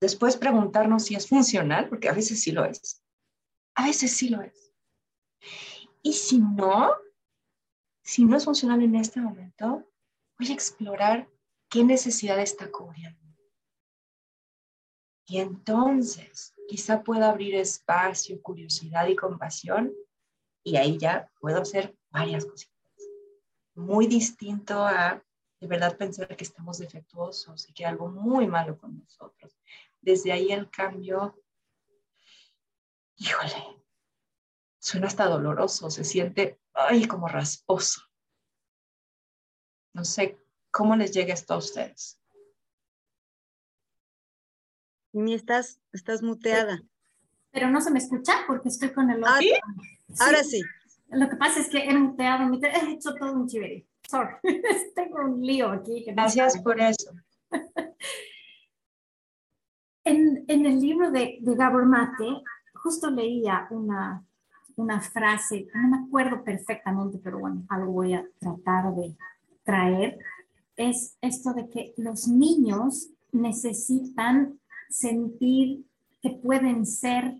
[0.00, 3.02] Después preguntarnos si es funcional, porque a veces sí lo es.
[3.76, 4.72] A veces sí lo es.
[6.02, 6.92] Y si no,
[8.04, 9.90] si no es funcional en este momento,
[10.38, 11.28] voy a explorar
[11.70, 13.18] qué necesidad está cubriendo.
[15.26, 19.92] Y entonces quizá pueda abrir espacio, curiosidad y compasión
[20.62, 22.74] y ahí ya puedo hacer varias cositas.
[23.74, 25.24] Muy distinto a
[25.60, 29.56] de verdad pensar que estamos defectuosos y que hay algo muy malo con nosotros.
[30.02, 31.42] Desde ahí el cambio,
[33.16, 33.82] híjole,
[34.78, 38.02] suena hasta doloroso, se siente, ay, como rasposo.
[39.94, 40.38] No sé
[40.70, 42.20] cómo les llega esto a ustedes.
[45.12, 46.82] Mimi, estás, estás muteada.
[47.52, 50.26] Pero no se me escucha porque estoy con el ah, otro.
[50.26, 50.60] Ahora sí.
[51.10, 53.86] Lo que pasa es que he muteado, he hecho todo un chiveri.
[54.08, 54.34] Sorry,
[54.96, 56.04] tengo un lío aquí.
[56.08, 57.12] Gracias por eso.
[60.04, 62.42] en, en, el libro de, de Gabor Mate,
[62.74, 64.26] justo leía una,
[64.76, 69.16] una frase, no me acuerdo perfectamente, pero bueno, algo voy a tratar de
[69.62, 70.18] traer,
[70.76, 74.58] es esto de que los niños necesitan
[74.88, 75.84] sentir
[76.20, 77.34] que pueden ser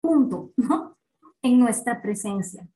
[0.00, 0.96] punto, ¿no?
[1.42, 2.66] En nuestra presencia.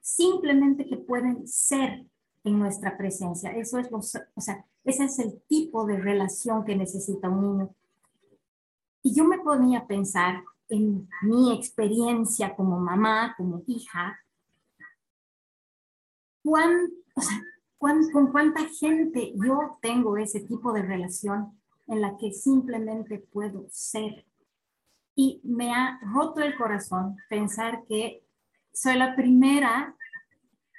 [0.00, 2.06] Simplemente que pueden ser
[2.44, 3.50] en nuestra presencia.
[3.50, 7.74] Eso es, o sea, ese es el tipo de relación que necesita un niño.
[9.02, 14.18] Y yo me ponía a pensar en mi experiencia como mamá, como hija,
[16.42, 17.40] ¿cuán, o sea,
[17.78, 24.24] con cuánta gente yo tengo ese tipo de relación en la que simplemente puedo ser.
[25.14, 28.22] Y me ha roto el corazón pensar que
[28.72, 29.96] soy la primera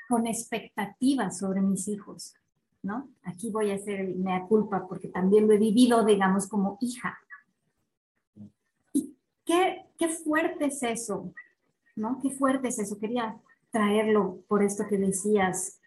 [0.07, 2.35] con expectativas sobre mis hijos,
[2.81, 3.09] ¿no?
[3.23, 7.19] Aquí voy a hacer mea culpa porque también lo he vivido, digamos, como hija.
[9.49, 11.33] Qué, qué fuerte es eso,
[11.95, 12.19] ¿no?
[12.21, 12.99] Qué fuerte es eso.
[12.99, 13.35] Quería
[13.71, 15.81] traerlo por esto que decías,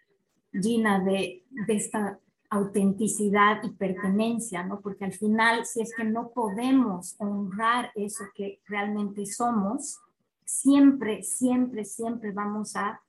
[0.51, 4.81] Gina, de, de esta autenticidad y pertenencia, ¿no?
[4.81, 9.97] Porque al final, si es que no podemos honrar eso que realmente somos,
[10.43, 13.01] siempre, siempre, siempre vamos a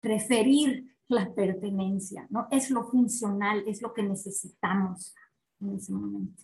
[0.00, 2.46] preferir la pertenencia, ¿no?
[2.50, 5.14] Es lo funcional, es lo que necesitamos
[5.60, 6.42] en ese momento.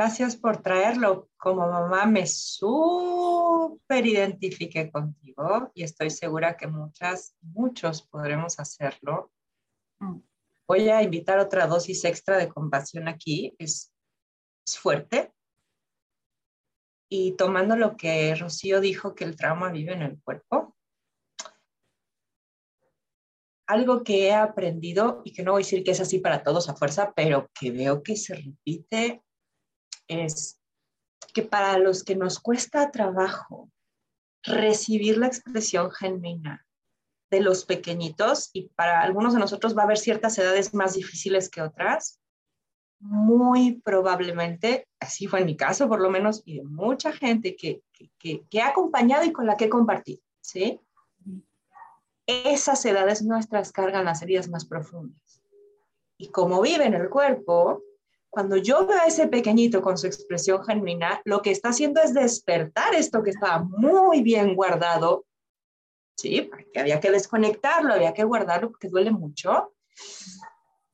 [0.00, 1.28] Gracias por traerlo.
[1.36, 9.30] Como mamá me súper identifique contigo y estoy segura que muchas, muchos podremos hacerlo.
[9.98, 10.20] Mm.
[10.66, 13.54] Voy a invitar otra dosis extra de compasión aquí.
[13.58, 13.92] Es,
[14.66, 15.34] es fuerte.
[17.10, 20.78] Y tomando lo que Rocío dijo, que el trauma vive en el cuerpo,
[23.66, 26.70] algo que he aprendido y que no voy a decir que es así para todos
[26.70, 29.22] a fuerza, pero que veo que se repite
[30.10, 30.60] es
[31.32, 33.70] que para los que nos cuesta trabajo
[34.42, 36.66] recibir la expresión genuina
[37.30, 41.48] de los pequeñitos, y para algunos de nosotros va a haber ciertas edades más difíciles
[41.48, 42.20] que otras,
[42.98, 47.82] muy probablemente, así fue en mi caso por lo menos, y de mucha gente que,
[48.18, 50.80] que, que, acompañado y con la que he compartido, ¿sí?
[52.26, 55.40] Esas edades nuestras cargan las heridas más profundas.
[56.18, 57.82] Y como vive en el cuerpo,
[58.30, 62.14] cuando yo veo a ese pequeñito con su expresión genuina, lo que está haciendo es
[62.14, 65.26] despertar esto que estaba muy bien guardado,
[66.16, 66.42] ¿sí?
[66.42, 69.74] Porque había que desconectarlo, había que guardarlo porque duele mucho.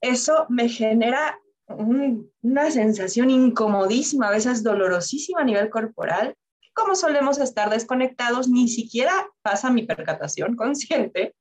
[0.01, 6.35] Eso me genera una sensación incomodísima, a veces dolorosísima a nivel corporal.
[6.72, 11.34] Como solemos estar desconectados, ni siquiera pasa mi percatación consciente.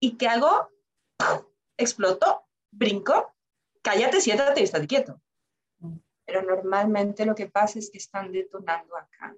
[0.00, 0.70] ¿Y qué hago?
[1.76, 3.34] Exploto, brinco,
[3.82, 5.20] cállate, siéntate y estate quieto
[6.26, 9.34] pero normalmente lo que pasa es que están detonando acá.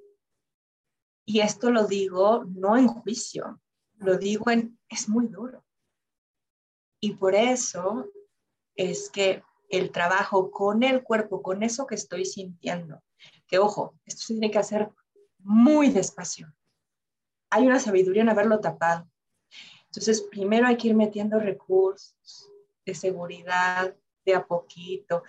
[1.27, 3.61] Y esto lo digo no en juicio,
[3.97, 5.63] lo digo en, es muy duro.
[7.01, 8.11] Y por eso
[8.75, 13.03] es que el trabajo con el cuerpo, con eso que estoy sintiendo,
[13.47, 14.91] que ojo, esto se tiene que hacer
[15.39, 16.53] muy despacio.
[17.51, 19.07] Hay una sabiduría en haberlo tapado.
[19.87, 22.51] Entonces, primero hay que ir metiendo recursos
[22.85, 25.23] de seguridad, de a poquito,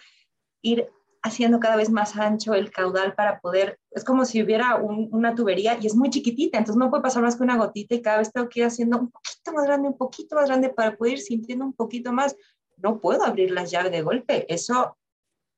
[0.61, 0.89] ir
[1.21, 5.77] haciendo cada vez más ancho el caudal para poder, es como si hubiera una tubería
[5.79, 8.31] y es muy chiquitita, entonces no puede pasar más que una gotita y cada vez
[8.31, 11.19] tengo que ir haciendo un poquito más grande, un poquito más grande para poder ir
[11.19, 12.35] sintiendo un poquito más.
[12.77, 14.97] No puedo abrir las llaves de golpe, eso,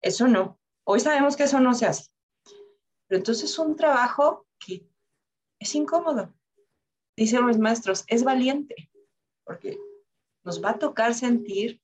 [0.01, 0.59] eso no.
[0.83, 2.09] Hoy sabemos que eso no se hace.
[3.07, 4.87] Pero entonces es un trabajo que
[5.59, 6.33] es incómodo.
[7.15, 8.89] Dicen los maestros, es valiente,
[9.43, 9.77] porque
[10.43, 11.81] nos va a tocar sentir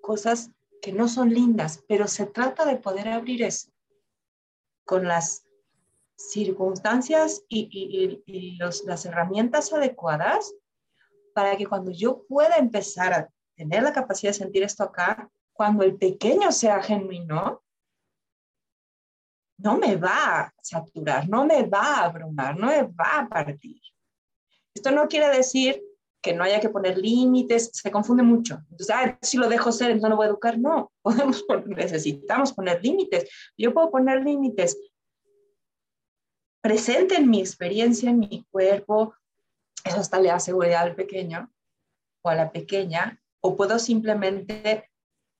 [0.00, 0.50] cosas
[0.80, 3.70] que no son lindas, pero se trata de poder abrir eso
[4.84, 5.44] con las
[6.16, 10.52] circunstancias y, las herramientas adecuadas
[11.34, 15.84] para que cuando yo pueda empezar a tener la capacidad de sentir esto acá, cuando
[15.84, 17.62] el pequeño sea genuino,
[19.58, 23.80] no me va a saturar, no me va a abrumar, no me va a partir.
[24.74, 25.82] Esto no quiere decir
[26.22, 28.62] que no haya que poner límites, se confunde mucho.
[28.70, 30.58] Entonces, ah, si lo dejo ser, entonces no voy a educar.
[30.58, 33.28] No, podemos, necesitamos poner límites.
[33.56, 34.78] Yo puedo poner límites
[36.60, 39.14] presente en mi experiencia, en mi cuerpo,
[39.82, 41.50] eso hasta le da seguridad al pequeño
[42.22, 44.90] o a la pequeña, o puedo simplemente,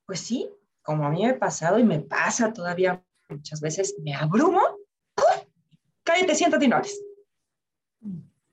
[0.06, 0.48] pues sí,
[0.80, 4.62] como a mí me ha pasado y me pasa todavía muchas veces, me abrumo,
[6.02, 6.98] cállate, siéntate y no hables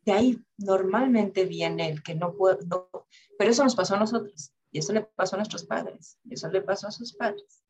[0.07, 2.89] de ahí normalmente viene el que no puedo,
[3.37, 6.49] pero eso nos pasó a nosotros, y eso le pasó a nuestros padres, y eso
[6.49, 7.63] le pasó a sus padres.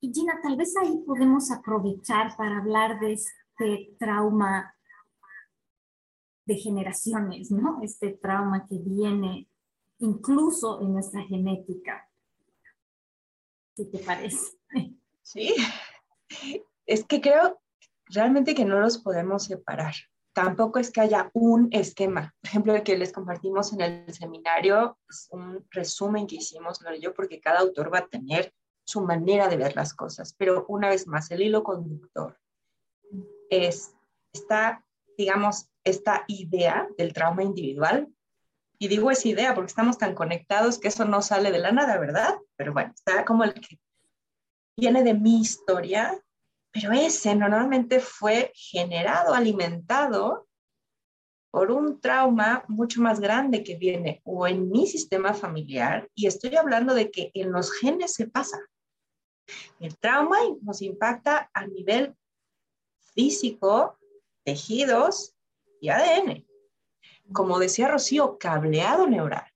[0.00, 4.74] Y Gina, tal vez ahí podemos aprovechar para hablar de este trauma
[6.46, 7.82] de generaciones, ¿no?
[7.82, 9.48] Este trauma que viene
[9.98, 12.08] incluso en nuestra genética.
[13.76, 14.58] ¿Qué te parece?
[15.22, 15.54] Sí,
[16.86, 17.59] es que creo
[18.12, 19.94] realmente que no los podemos separar.
[20.32, 22.34] Tampoco es que haya un esquema.
[22.40, 26.94] Por ejemplo, el que les compartimos en el seminario es un resumen que hicimos, lo
[26.94, 28.52] yo, porque cada autor va a tener
[28.84, 30.34] su manera de ver las cosas.
[30.36, 32.38] Pero una vez más, el hilo conductor
[33.50, 33.94] es
[34.32, 34.84] esta,
[35.18, 38.08] digamos, esta idea del trauma individual.
[38.78, 41.98] Y digo esa idea porque estamos tan conectados que eso no sale de la nada,
[41.98, 42.38] ¿verdad?
[42.56, 43.78] Pero bueno, está como el que
[44.78, 46.18] viene de mi historia,
[46.72, 50.46] pero ese normalmente fue generado, alimentado
[51.50, 56.54] por un trauma mucho más grande que viene o en mi sistema familiar, y estoy
[56.54, 58.58] hablando de que en los genes se pasa.
[59.80, 62.14] El trauma nos impacta a nivel
[63.14, 63.98] físico,
[64.44, 65.34] tejidos
[65.80, 66.46] y ADN.
[67.32, 69.46] Como decía Rocío, cableado neural.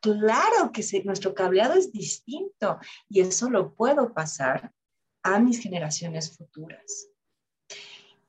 [0.00, 2.78] Claro que nuestro cableado es distinto
[3.08, 4.72] y eso lo puedo pasar
[5.22, 7.08] a mis generaciones futuras.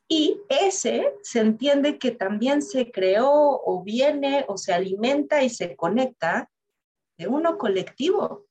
[0.07, 5.75] Y ese se entiende que también se creó o viene o se alimenta y se
[5.75, 6.49] conecta
[7.17, 8.47] de uno colectivo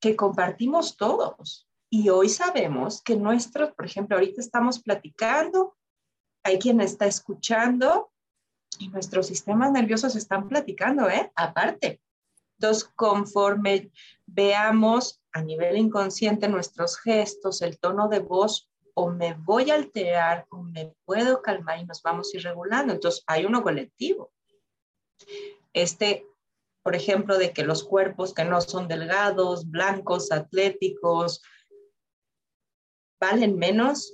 [0.00, 1.68] que compartimos todos.
[1.90, 5.76] Y hoy sabemos que nuestros, por ejemplo, ahorita estamos platicando,
[6.42, 8.10] hay quien está escuchando
[8.78, 11.30] y nuestros sistemas nerviosos están platicando, ¿eh?
[11.36, 12.00] Aparte.
[12.58, 13.90] Entonces, conforme
[14.26, 20.46] veamos a nivel inconsciente nuestros gestos, el tono de voz, o me voy a alterar
[20.50, 22.92] o me puedo calmar y nos vamos a ir regulando.
[22.92, 24.32] Entonces, hay uno colectivo.
[25.72, 26.26] Este,
[26.82, 31.42] por ejemplo, de que los cuerpos que no son delgados, blancos, atléticos,
[33.20, 34.12] valen menos,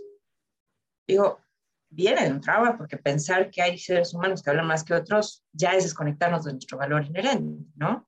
[1.06, 1.40] digo,
[1.88, 5.44] viene de un trauma, porque pensar que hay seres humanos que hablan más que otros
[5.52, 8.06] ya es desconectarnos de nuestro valor inherente, ¿no?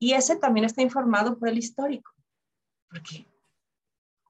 [0.00, 2.12] Y ese también está informado por el histórico,
[2.88, 3.26] porque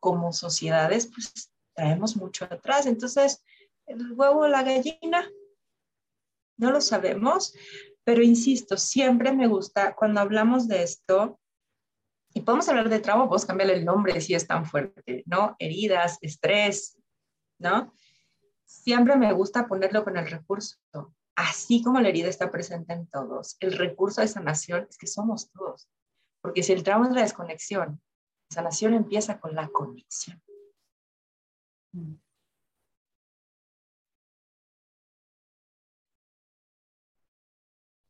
[0.01, 2.87] como sociedades, pues traemos mucho atrás.
[2.87, 3.43] Entonces,
[3.87, 5.29] el huevo o la gallina,
[6.57, 7.55] no lo sabemos,
[8.05, 11.39] pero insisto, siempre me gusta cuando hablamos de esto,
[12.35, 15.57] y podemos hablar de trauma, podemos cambiarle el nombre si es tan fuerte, ¿no?
[15.59, 16.99] Heridas, estrés,
[17.59, 17.93] ¿no?
[18.65, 20.77] Siempre me gusta ponerlo con el recurso
[21.39, 25.51] así como la herida está presente en todos, el recurso de sanación es que somos
[25.53, 25.89] todos.
[26.43, 28.03] Porque si el trauma es la desconexión,
[28.51, 30.43] sanación empieza con la conexión.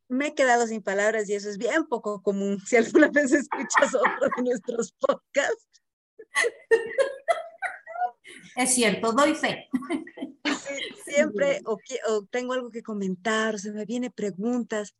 [0.09, 3.95] Me he quedado sin palabras y eso es bien poco común si alguna vez escuchas
[3.95, 5.83] otro de nuestros podcasts.
[8.57, 9.69] Es cierto, doy fe.
[11.05, 11.79] siempre o,
[12.31, 14.95] tengo algo que comentar, o se me vienen preguntas.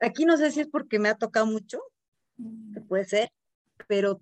[0.00, 1.80] Aquí no sé si es porque me ha tocado mucho,
[2.36, 2.86] que mm.
[2.88, 3.32] puede ser,
[3.88, 4.20] pero,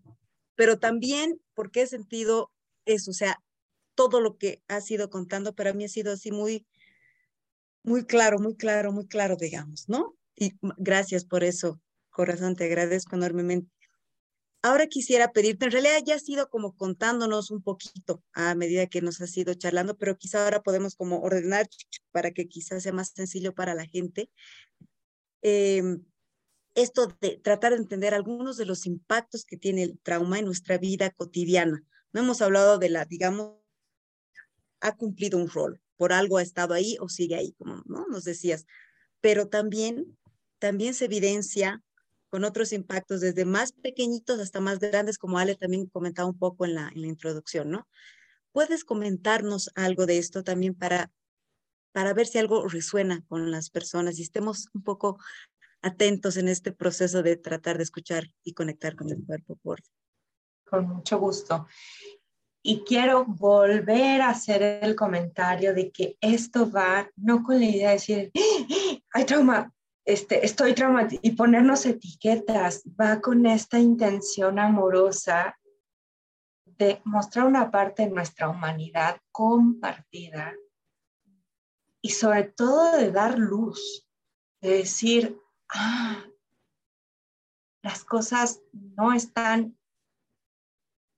[0.54, 2.50] pero también porque he sentido
[2.84, 3.42] eso, o sea,
[3.94, 6.66] todo lo que ha sido contando para mí ha sido así muy,
[7.82, 10.16] muy claro, muy claro, muy claro, digamos, ¿no?
[10.36, 11.80] Y gracias por eso,
[12.10, 13.70] corazón, te agradezco enormemente.
[14.62, 19.00] Ahora quisiera pedirte, en realidad ya has ido como contándonos un poquito a medida que
[19.00, 21.66] nos has ido charlando, pero quizá ahora podemos como ordenar
[22.12, 24.30] para que quizás sea más sencillo para la gente.
[25.40, 26.04] Em,
[26.74, 30.78] esto de tratar de entender algunos de los impactos que tiene el trauma en nuestra
[30.78, 31.82] vida cotidiana.
[32.12, 33.56] No hemos hablado de la, digamos,
[34.80, 38.06] ha cumplido un rol, por algo ha estado ahí o sigue ahí, como ¿no?
[38.08, 38.66] nos decías,
[39.20, 40.18] pero también,
[40.58, 41.82] también se evidencia
[42.30, 46.64] con otros impactos desde más pequeñitos hasta más grandes, como Ale también comentaba un poco
[46.64, 47.88] en la, en la introducción, ¿no?
[48.52, 51.10] ¿Puedes comentarnos algo de esto también para,
[51.92, 55.18] para ver si algo resuena con las personas y estemos un poco
[55.82, 59.56] atentos en este proceso de tratar de escuchar y conectar con el cuerpo?
[59.56, 59.80] Por...
[60.64, 61.66] Con mucho gusto.
[62.62, 67.88] Y quiero volver a hacer el comentario de que esto va no con la idea
[67.88, 68.98] de decir, ¡Ah!
[69.14, 69.72] hay trauma,
[70.04, 75.56] este, estoy traumatizado y ponernos etiquetas, va con esta intención amorosa
[76.64, 80.54] de mostrar una parte de nuestra humanidad compartida
[82.02, 84.08] y sobre todo de dar luz,
[84.60, 85.38] de decir,
[85.74, 86.24] ah,
[87.82, 89.76] las cosas no están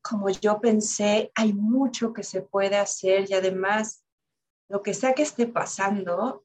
[0.02, 4.04] como yo pensé, hay mucho que se puede hacer y además
[4.68, 6.44] lo que sea que esté pasando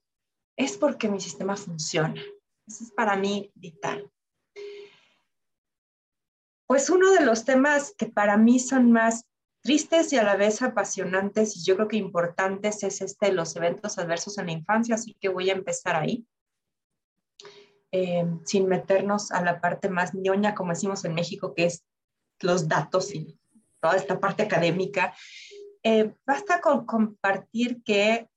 [0.56, 2.22] es porque mi sistema funciona.
[2.66, 4.10] Eso es para mí vital.
[6.66, 9.24] Pues uno de los temas que para mí son más
[9.62, 13.56] tristes y a la vez apasionantes y yo creo que importantes es este de los
[13.56, 16.26] eventos adversos en la infancia, así que voy a empezar ahí.
[17.90, 21.84] Eh, sin meternos a la parte más ñoña, como decimos en México, que es
[22.40, 23.38] los datos y
[23.80, 25.14] toda esta parte académica,
[25.82, 28.28] eh, basta con compartir que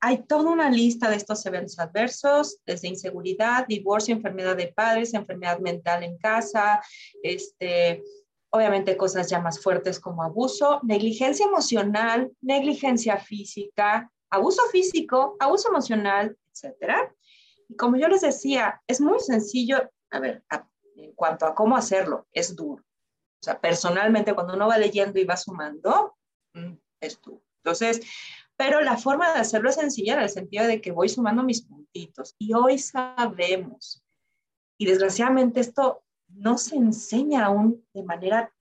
[0.00, 5.58] hay toda una lista de estos eventos adversos, desde inseguridad, divorcio, enfermedad de padres, enfermedad
[5.58, 6.80] mental en casa,
[7.22, 8.02] este,
[8.50, 16.36] obviamente cosas ya más fuertes como abuso, negligencia emocional, negligencia física, abuso físico, abuso emocional,
[16.52, 17.12] etcétera.
[17.68, 20.44] Y como yo les decía, es muy sencillo, a ver,
[20.96, 22.82] en cuanto a cómo hacerlo, es duro.
[22.82, 26.16] O sea, personalmente cuando uno va leyendo y va sumando,
[26.54, 27.42] mm, es duro.
[27.62, 28.00] Entonces,
[28.56, 31.62] pero la forma de hacerlo es sencilla en el sentido de que voy sumando mis
[31.62, 32.34] puntitos.
[32.38, 34.02] Y hoy sabemos,
[34.78, 38.52] y desgraciadamente esto no se enseña aún de manera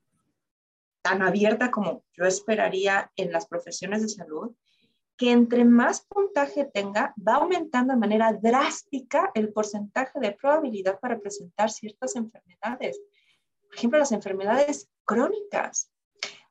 [1.02, 4.54] tan abierta como yo esperaría en las profesiones de salud,
[5.18, 11.20] que entre más puntaje tenga, va aumentando de manera drástica el porcentaje de probabilidad para
[11.20, 13.00] presentar ciertas enfermedades.
[13.68, 15.92] Por ejemplo, las enfermedades crónicas.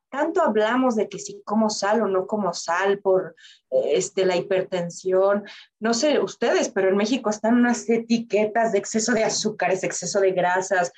[0.09, 3.35] Tanto hablamos de que si como sal o no como sal por
[3.69, 5.43] este, la hipertensión,
[5.79, 10.31] no sé ustedes, pero en México están unas etiquetas de exceso de azúcares, exceso de
[10.31, 10.91] grasas,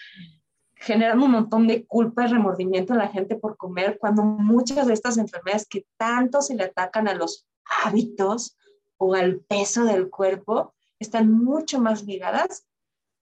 [0.75, 4.93] generando un montón de culpa y remordimiento en la gente por comer, cuando muchas de
[4.93, 7.48] estas enfermedades que tanto se le atacan a los
[7.83, 8.57] hábitos
[8.97, 12.67] o al peso del cuerpo están mucho más ligadas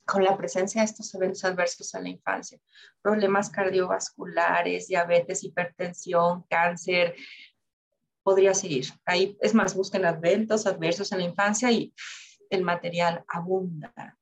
[0.05, 2.59] con la presencia de estos eventos adversos en la infancia.
[3.01, 7.15] Problemas cardiovasculares, diabetes, hipertensión, cáncer,
[8.23, 8.85] podría seguir.
[9.05, 11.93] Ahí, es más, busquen eventos adversos en la infancia y
[12.49, 14.17] el material abunda.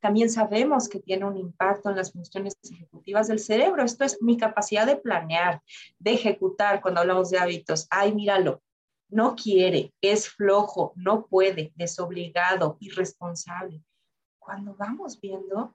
[0.00, 3.82] También sabemos que tiene un impacto en las funciones ejecutivas del cerebro.
[3.84, 5.60] Esto es mi capacidad de planear,
[5.98, 7.88] de ejecutar cuando hablamos de hábitos.
[7.90, 8.62] Ay, míralo,
[9.08, 13.82] no quiere, es flojo, no puede, desobligado, irresponsable
[14.46, 15.74] cuando vamos viendo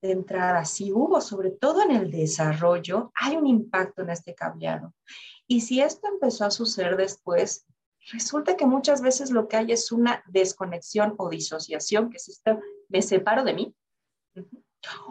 [0.00, 4.94] de entrada, si hubo, sobre todo en el desarrollo, hay un impacto en este cableado.
[5.46, 7.66] Y si esto empezó a suceder después,
[8.10, 12.58] resulta que muchas veces lo que hay es una desconexión o disociación, que es esto,
[12.88, 13.76] me separo de mí,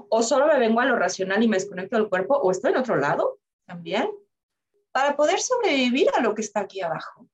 [0.10, 2.78] o solo me vengo a lo racional y me desconecto del cuerpo, o estoy en
[2.78, 4.10] otro lado también,
[4.92, 7.30] para poder sobrevivir a lo que está aquí abajo.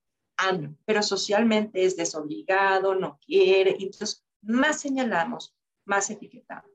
[0.84, 5.54] Pero socialmente es desobligado, no quiere, entonces más señalamos,
[5.84, 6.70] más etiquetamos.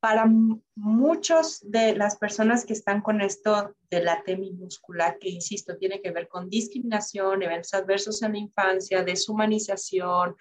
[0.00, 0.26] Para
[0.74, 4.22] muchos de las personas que están con esto de la
[4.56, 10.36] muscular, que insisto, tiene que ver con discriminación, eventos adversos en la infancia, deshumanización,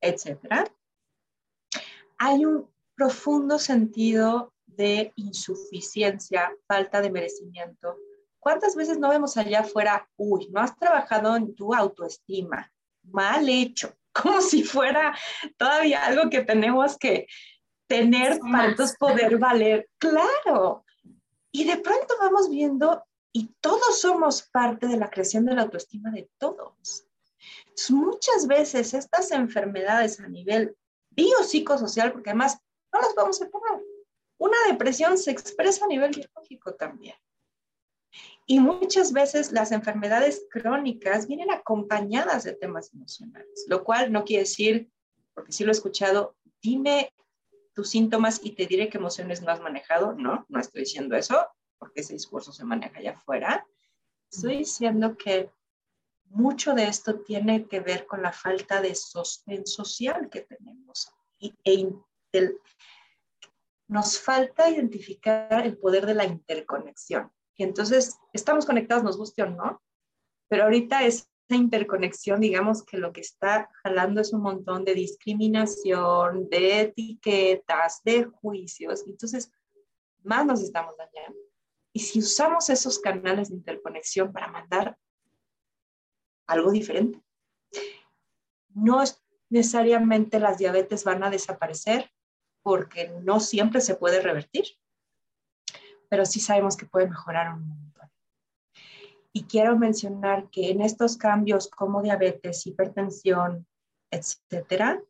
[0.00, 0.64] etcétera,
[2.18, 7.96] hay un profundo sentido de insuficiencia, falta de merecimiento.
[8.46, 12.72] ¿Cuántas veces no vemos allá afuera, uy, no has trabajado en tu autoestima,
[13.02, 15.18] mal hecho, como si fuera
[15.56, 17.26] todavía algo que tenemos que
[17.88, 19.90] tener para entonces poder valer.
[19.98, 20.84] Claro.
[21.50, 26.12] Y de pronto vamos viendo y todos somos parte de la creación de la autoestima
[26.12, 27.04] de todos.
[27.90, 30.76] muchas veces estas enfermedades a nivel
[31.10, 32.60] biopsicosocial, porque además
[32.92, 33.80] no las vamos a separar.
[34.38, 37.16] Una depresión se expresa a nivel biológico también.
[38.46, 44.44] Y muchas veces las enfermedades crónicas vienen acompañadas de temas emocionales, lo cual no quiere
[44.44, 44.88] decir,
[45.34, 47.12] porque sí lo he escuchado, dime
[47.74, 50.14] tus síntomas y te diré qué emociones no has manejado.
[50.14, 51.46] No, no estoy diciendo eso,
[51.78, 53.66] porque ese discurso se maneja allá afuera.
[54.30, 55.50] Estoy diciendo que
[56.30, 61.12] mucho de esto tiene que ver con la falta de sostén social que tenemos.
[61.38, 61.90] Y, e
[63.88, 67.30] nos falta identificar el poder de la interconexión.
[67.56, 69.82] Y entonces estamos conectados, nos guste o no,
[70.48, 76.48] pero ahorita esa interconexión, digamos que lo que está jalando es un montón de discriminación,
[76.48, 79.04] de etiquetas, de juicios.
[79.06, 79.50] Entonces,
[80.22, 81.38] más nos estamos dañando.
[81.92, 84.98] Y si usamos esos canales de interconexión para mandar
[86.46, 87.22] algo diferente,
[88.74, 89.02] no
[89.48, 92.10] necesariamente las diabetes van a desaparecer
[92.62, 94.66] porque no siempre se puede revertir
[96.08, 98.10] pero sí sabemos que puede mejorar un montón.
[99.32, 103.66] Y quiero mencionar que en estos cambios como diabetes, hipertensión,
[104.10, 105.02] etcétera,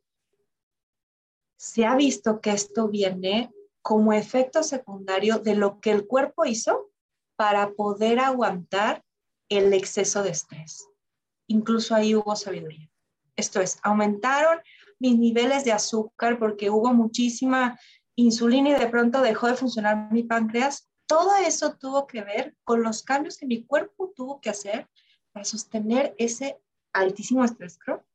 [1.57, 6.91] se ha visto que esto viene como efecto secundario de lo que el cuerpo hizo
[7.35, 9.03] para poder aguantar
[9.49, 10.87] el exceso de estrés.
[11.47, 12.89] Incluso ahí hubo sabiduría.
[13.35, 14.59] Esto es, aumentaron
[14.99, 17.79] mis niveles de azúcar porque hubo muchísima
[18.17, 22.83] insulina y de pronto dejó de funcionar mi páncreas, todo eso tuvo que ver con
[22.83, 24.89] los cambios que mi cuerpo tuvo que hacer
[25.31, 26.59] para sostener ese
[26.93, 28.05] altísimo estrés crónico.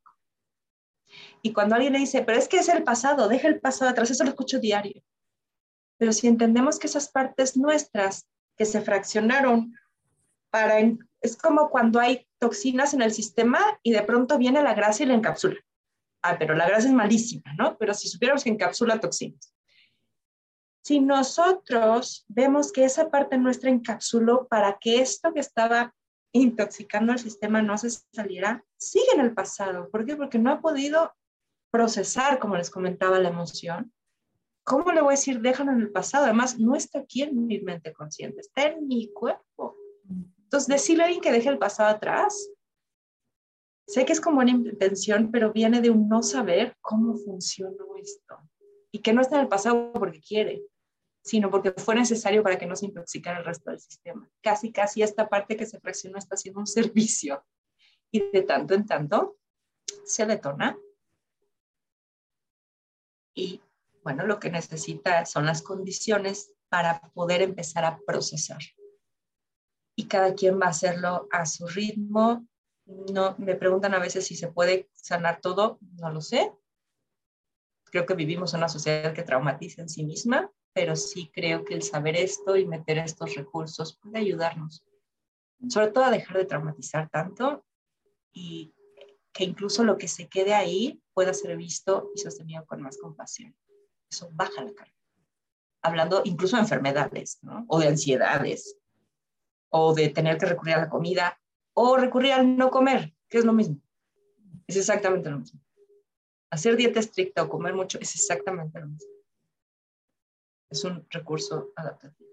[1.40, 4.10] Y cuando alguien le dice, pero es que es el pasado, deja el pasado atrás,
[4.10, 5.02] eso lo escucho diario.
[5.98, 8.26] Pero si entendemos que esas partes nuestras
[8.56, 9.74] que se fraccionaron
[10.50, 10.78] para,
[11.20, 15.06] es como cuando hay toxinas en el sistema y de pronto viene la grasa y
[15.06, 15.60] la encapsula.
[16.22, 17.76] Ah, pero la grasa es malísima, ¿no?
[17.78, 19.51] Pero si supiéramos que encapsula toxinas.
[20.82, 25.94] Si nosotros vemos que esa parte nuestra encapsuló para que esto que estaba
[26.32, 29.88] intoxicando el sistema no se saliera, sigue en el pasado.
[29.90, 30.16] ¿Por qué?
[30.16, 31.12] Porque no ha podido
[31.70, 33.92] procesar, como les comentaba, la emoción.
[34.64, 36.24] ¿Cómo le voy a decir, déjalo en el pasado?
[36.24, 39.76] Además, no está aquí en mi mente consciente, está en mi cuerpo.
[40.08, 42.50] Entonces, decirle a alguien que deje el pasado atrás,
[43.86, 48.38] sé que es como una intención, pero viene de un no saber cómo funcionó esto.
[48.90, 50.62] Y que no está en el pasado porque quiere,
[51.22, 54.28] sino porque fue necesario para que no se intoxicara el resto del sistema.
[54.42, 57.44] Casi, casi esta parte que se fraccionó está haciendo un servicio
[58.10, 59.38] y de tanto en tanto
[60.04, 60.76] se detona.
[63.34, 63.62] Y
[64.02, 68.60] bueno, lo que necesita son las condiciones para poder empezar a procesar.
[69.96, 72.46] Y cada quien va a hacerlo a su ritmo.
[72.84, 76.52] No, me preguntan a veces si se puede sanar todo, no lo sé.
[77.84, 81.82] Creo que vivimos una sociedad que traumatiza en sí misma pero sí creo que el
[81.82, 84.84] saber esto y meter estos recursos puede ayudarnos,
[85.68, 87.64] sobre todo a dejar de traumatizar tanto
[88.32, 88.74] y
[89.32, 93.54] que incluso lo que se quede ahí pueda ser visto y sostenido con más compasión.
[94.10, 94.94] Eso baja la carga.
[95.82, 97.64] Hablando incluso de enfermedades, ¿no?
[97.68, 98.76] O de ansiedades,
[99.70, 101.38] o de tener que recurrir a la comida,
[101.74, 103.80] o recurrir al no comer, que es lo mismo.
[104.66, 105.60] Es exactamente lo mismo.
[106.50, 109.11] Hacer dieta estricta o comer mucho es exactamente lo mismo
[110.72, 112.30] es un recurso adaptativo.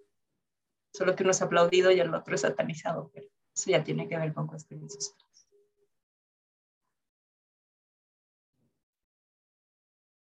[0.94, 4.18] Solo que uno es aplaudido y el otro es satanizado, pero eso ya tiene que
[4.18, 5.48] ver con cuestiones sociales.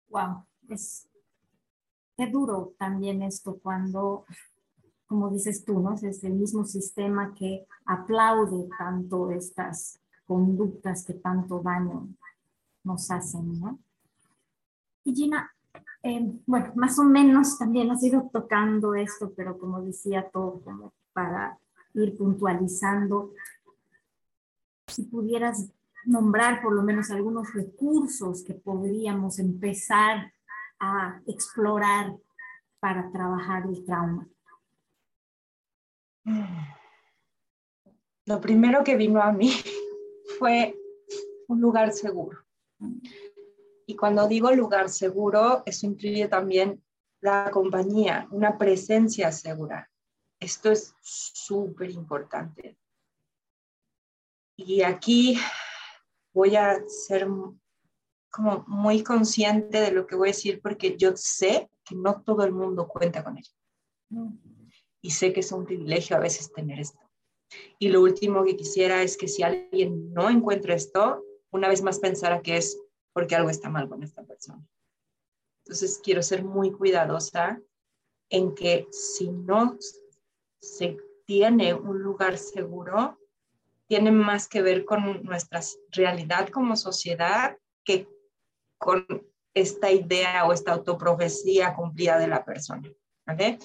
[0.09, 1.09] Wow, es
[2.17, 4.25] qué duro también esto cuando,
[5.07, 5.95] como dices tú, ¿no?
[5.95, 12.09] Es el mismo sistema que aplaude tanto estas conductas que tanto daño
[12.85, 13.81] nos hacen, ¿no?
[15.03, 15.54] Y Gina,
[16.07, 20.63] eh, bueno, más o menos también has ido tocando esto, pero como decía todo,
[21.15, 21.59] para
[21.95, 23.33] ir puntualizando,
[24.87, 25.71] si pudieras
[26.05, 30.31] nombrar por lo menos algunos recursos que podríamos empezar
[30.79, 32.15] a explorar
[32.81, 34.29] para trabajar el trauma.
[38.27, 39.51] Lo primero que vino a mí
[40.39, 40.77] fue
[41.49, 42.45] un lugar seguro.
[43.87, 46.83] Y cuando digo lugar seguro, eso incluye también
[47.21, 49.91] la compañía, una presencia segura.
[50.41, 52.77] Esto es súper importante.
[54.57, 55.39] Y aquí
[56.33, 57.27] voy a ser
[58.31, 62.45] como muy consciente de lo que voy a decir porque yo sé que no todo
[62.45, 63.53] el mundo cuenta con ello.
[65.01, 66.99] Y sé que es un privilegio a veces tener esto.
[67.79, 72.01] Y lo último que quisiera es que si alguien no encuentra esto, una vez más
[72.01, 72.79] pensara que es
[73.15, 74.63] porque algo está mal con esta persona.
[75.65, 77.63] Entonces quiero ser muy cuidadosa
[78.29, 79.79] en que si no
[80.61, 83.19] se tiene un lugar seguro,
[83.87, 85.61] tiene más que ver con nuestra
[85.91, 88.09] realidad como sociedad que
[88.79, 89.07] con
[89.55, 92.91] esta idea o esta autoprofecía cumplida de la persona.
[93.25, 93.59] ¿vale?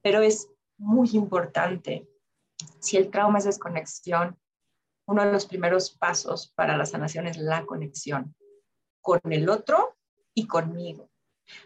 [0.00, 0.48] Pero es
[0.78, 2.08] muy importante,
[2.80, 4.38] si el trauma es desconexión,
[5.06, 8.34] uno de los primeros pasos para la sanación es la conexión
[9.04, 9.96] con el otro
[10.32, 11.10] y conmigo.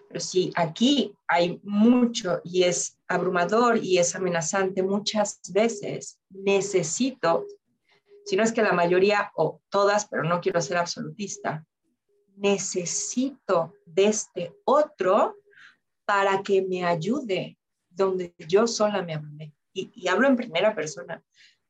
[0.09, 7.47] Pero si aquí hay mucho y es abrumador y es amenazante muchas veces, necesito,
[8.27, 11.65] si no es que la mayoría o todas, pero no quiero ser absolutista,
[12.37, 15.37] necesito de este otro
[16.05, 17.57] para que me ayude
[17.89, 19.55] donde yo sola me.
[19.73, 21.23] Y, y hablo en primera persona.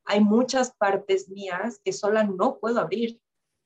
[0.06, 3.20] Hay muchas partes mías que sola no puedo abrir.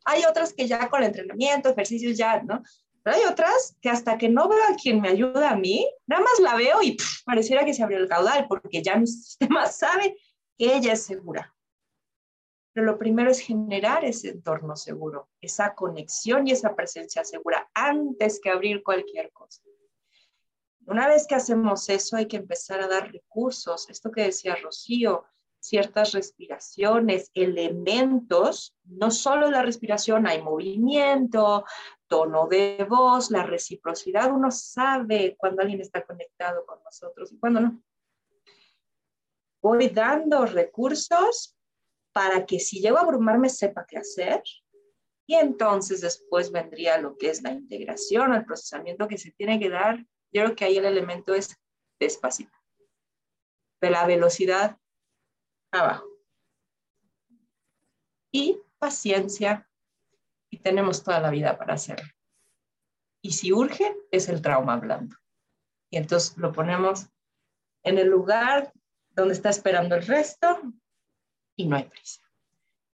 [0.05, 2.63] Hay otras que ya con el entrenamiento, ejercicios ya, ¿no?
[3.03, 6.23] Pero hay otras que hasta que no veo a quien me ayuda a mí, nada
[6.23, 10.17] más la veo y pareciera que se abrió el caudal porque ya mi sistema sabe
[10.57, 11.55] que ella es segura.
[12.73, 18.41] Pero lo primero es generar ese entorno seguro, esa conexión y esa presencia segura antes
[18.41, 19.63] que abrir cualquier cosa.
[20.87, 23.89] Una vez que hacemos eso, hay que empezar a dar recursos.
[23.89, 25.25] Esto que decía Rocío,
[25.63, 31.65] ciertas respiraciones, elementos, no solo la respiración, hay movimiento,
[32.09, 34.33] tono de voz, la reciprocidad.
[34.33, 37.83] Uno sabe cuando alguien está conectado con nosotros y cuando no.
[39.63, 41.57] Voy dando recursos
[42.13, 44.43] para que si llego a abrumarme sepa qué hacer.
[45.29, 49.71] Y entonces después vendría lo que es la integración, el procesamiento que se tiene que
[49.71, 50.05] dar.
[50.33, 51.57] Yo creo que ahí el elemento es
[52.01, 52.59] despacito.
[53.81, 54.77] De la velocidad
[55.73, 56.07] abajo.
[58.31, 59.69] Y paciencia.
[60.51, 62.09] Y tenemos toda la vida para hacerlo.
[63.23, 65.17] Y si urge, es el trauma blando.
[65.91, 67.09] Y entonces lo ponemos
[67.83, 68.73] en el lugar
[69.11, 70.61] donde está esperando el resto,
[71.57, 72.23] y no hay prisa.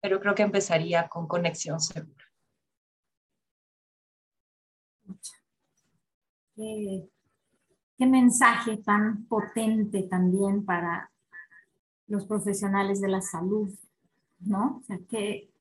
[0.02, 2.26] Pero creo que empezaría con conexión segura.
[6.56, 7.10] Qué,
[7.98, 11.12] qué mensaje tan potente también para
[12.08, 13.74] los profesionales de la salud,
[14.40, 14.78] ¿no?
[14.78, 15.52] O sea, qué,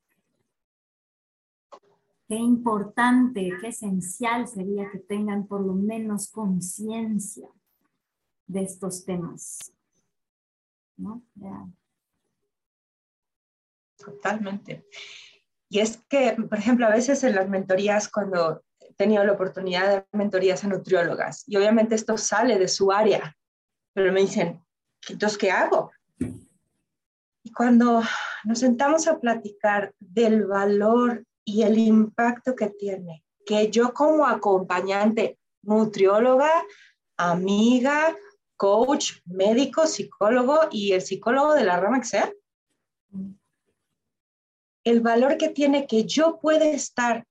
[2.29, 7.49] qué importante, qué esencial sería que tengan por lo menos conciencia
[8.47, 9.73] de estos temas,
[10.97, 11.23] ¿no?
[13.97, 14.87] Totalmente.
[15.69, 19.89] Y es que, por ejemplo, a veces en las mentorías, cuando he tenido la oportunidad
[19.89, 23.37] de mentorías a nutriólogas, y obviamente esto sale de su área,
[23.95, 24.63] pero me dicen,
[25.09, 25.91] entonces, ¿qué hago?
[26.19, 28.03] Y cuando
[28.45, 35.39] nos sentamos a platicar del valor y el impacto que tiene, que yo como acompañante,
[35.63, 36.51] nutrióloga,
[37.17, 38.17] amiga,
[38.57, 42.33] coach, médico, psicólogo y el psicólogo de la rama que sea,
[44.85, 47.27] el valor que tiene que yo pueda estar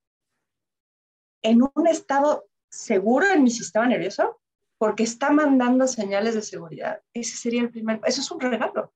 [1.42, 4.40] en un estado seguro en mi sistema nervioso
[4.84, 7.00] porque está mandando señales de seguridad.
[7.14, 8.92] Ese sería el primer, eso es un regalo.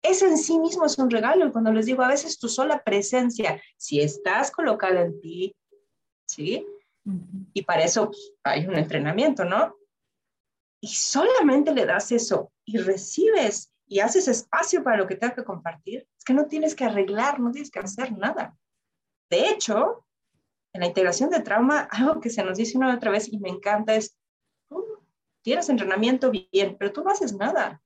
[0.00, 1.44] Ese en sí mismo es un regalo.
[1.44, 5.56] Y cuando les digo, a veces tu sola presencia, si estás colocada en ti,
[6.28, 6.64] ¿sí?
[7.52, 9.74] Y para eso pues, hay un entrenamiento, ¿no?
[10.80, 15.42] Y solamente le das eso y recibes y haces espacio para lo que tenga que
[15.42, 18.56] compartir, es que no tienes que arreglar, no tienes que hacer nada.
[19.28, 20.06] De hecho,
[20.72, 23.36] en la integración de trauma, algo que se nos dice una y otra vez y
[23.40, 24.16] me encanta es,
[25.42, 27.82] tienes entrenamiento bien, pero tú no haces nada.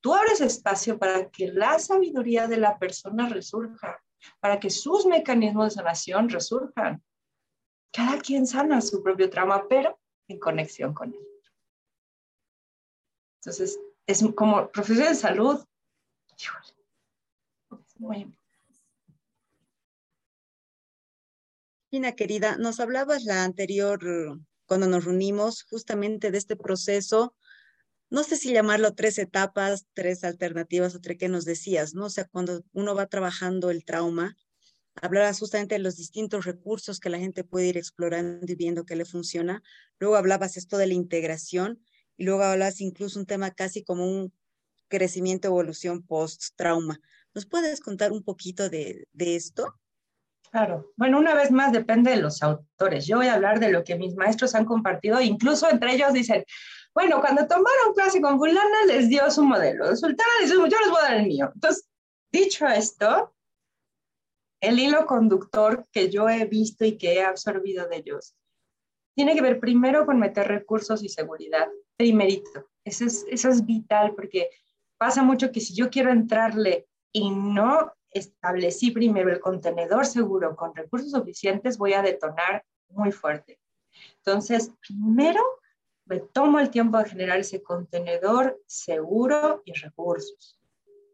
[0.00, 4.02] Tú abres espacio para que la sabiduría de la persona resurja,
[4.40, 7.02] para que sus mecanismos de sanación resurjan.
[7.92, 9.98] Cada quien sana su propio trauma, pero
[10.28, 11.26] en conexión con él.
[13.40, 15.64] Entonces, es como profesor de salud.
[17.98, 18.34] Muy
[21.90, 24.00] Gina, querida, nos hablabas la anterior,
[24.66, 27.34] cuando nos reunimos, justamente de este proceso,
[28.10, 32.06] no sé si llamarlo tres etapas, tres alternativas o tres que nos decías, ¿no?
[32.06, 34.36] O sea, cuando uno va trabajando el trauma,
[35.02, 38.96] hablabas justamente de los distintos recursos que la gente puede ir explorando y viendo que
[38.96, 39.62] le funciona.
[39.98, 41.82] Luego hablabas esto de la integración
[42.16, 44.32] y luego hablas incluso un tema casi como un
[44.88, 47.00] crecimiento, evolución post-trauma.
[47.34, 49.74] ¿Nos puedes contar un poquito de esto?
[50.54, 50.92] Claro.
[50.96, 53.08] Bueno, una vez más depende de los autores.
[53.08, 56.44] Yo voy a hablar de lo que mis maestros han compartido, incluso entre ellos dicen,
[56.94, 60.90] bueno, cuando tomaron clase con fulana les dio su modelo, sultana les dio, yo les
[60.90, 61.50] voy a dar el mío.
[61.52, 61.90] Entonces,
[62.30, 63.34] dicho esto,
[64.60, 68.36] el hilo conductor que yo he visto y que he absorbido de ellos
[69.16, 72.70] tiene que ver primero con meter recursos y seguridad, primerito.
[72.84, 74.50] Eso es, eso es vital porque
[74.98, 80.74] pasa mucho que si yo quiero entrarle y no establecí primero el contenedor seguro con
[80.74, 83.58] recursos suficientes, voy a detonar muy fuerte.
[84.16, 85.42] Entonces, primero
[86.06, 90.58] me tomo el tiempo de generar ese contenedor seguro y recursos.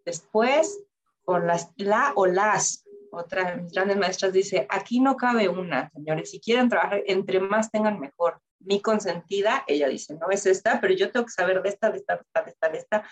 [0.05, 0.82] Después,
[1.22, 5.90] con las, la o las, otra de mis grandes maestras dice, aquí no cabe una,
[5.90, 8.40] señores, si quieren trabajar, entre más tengan mejor.
[8.59, 11.98] Mi consentida, ella dice, no es esta, pero yo tengo que saber de esta, de
[11.98, 13.05] esta, de esta, de esta, de esta,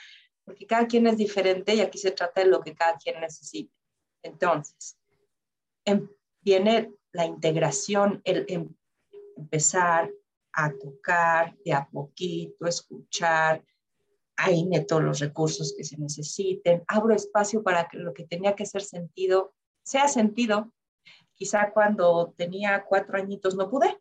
[0.45, 3.78] porque cada quien es diferente y aquí se trata de lo que cada quien necesite.
[4.23, 4.99] Entonces,
[5.85, 6.09] em,
[6.41, 8.75] viene la integración, el em,
[9.37, 10.11] empezar
[10.53, 13.64] a tocar de a poquito, escuchar,
[14.37, 18.66] ahí meto los recursos que se necesiten, abro espacio para que lo que tenía que
[18.66, 20.73] ser sentido sea sentido.
[21.35, 24.01] Quizá cuando tenía cuatro añitos no pude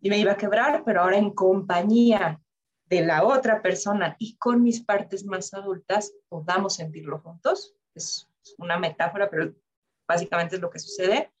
[0.00, 2.40] y me iba a quebrar, pero ahora en compañía
[2.86, 7.74] de la otra persona y con mis partes más adultas podamos sentirlo juntos.
[7.94, 8.28] Es
[8.58, 9.54] una metáfora, pero
[10.06, 11.32] básicamente es lo que sucede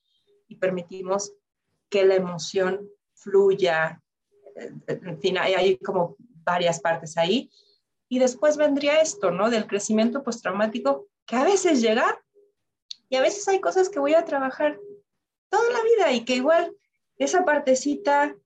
[0.48, 1.32] y permitimos
[1.88, 4.02] que la emoción fluya.
[4.86, 7.50] En fin, hay, hay como varias partes ahí.
[8.08, 9.50] Y después vendría esto, ¿no?
[9.50, 12.22] Del crecimiento postraumático, que a veces llega
[13.08, 14.78] y a veces hay cosas que voy a trabajar
[15.48, 16.74] toda la vida y que igual
[17.18, 18.36] esa partecita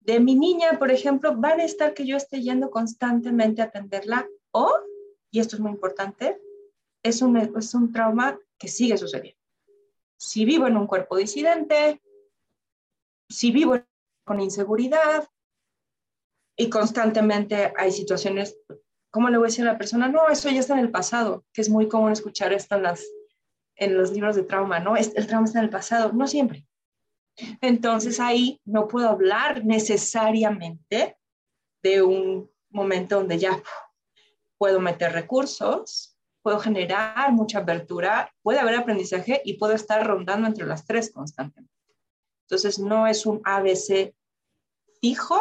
[0.00, 4.26] de mi niña, por ejemplo, va a estar que yo esté yendo constantemente a atenderla
[4.50, 4.72] o,
[5.30, 6.40] y esto es muy importante,
[7.02, 9.40] es un, es un trauma que sigue sucediendo.
[10.16, 12.00] Si vivo en un cuerpo disidente,
[13.28, 13.80] si vivo
[14.24, 15.28] con inseguridad
[16.56, 18.58] y constantemente hay situaciones,
[19.10, 20.08] ¿cómo le voy a decir a la persona?
[20.08, 23.04] No, eso ya está en el pasado, que es muy común escuchar esto en, las,
[23.76, 24.96] en los libros de trauma, ¿no?
[24.96, 26.66] El trauma está en el pasado, no siempre.
[27.60, 31.16] Entonces ahí no puedo hablar necesariamente
[31.82, 33.62] de un momento donde ya
[34.58, 36.09] puedo meter recursos,
[36.42, 41.72] puedo generar mucha apertura, puede haber aprendizaje y puedo estar rondando entre las tres constantemente.
[42.42, 44.14] Entonces, no es un ABC
[45.00, 45.38] fijo,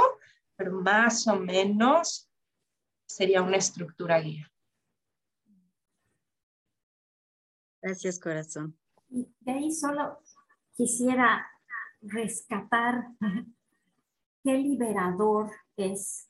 [0.56, 2.30] pero más o menos
[3.08, 4.52] sería una estructura guía.
[7.82, 8.78] Gracias, corazón.
[9.08, 10.20] De ahí solo
[10.76, 11.48] quisiera
[12.02, 13.08] rescatar
[14.44, 16.29] qué liberador es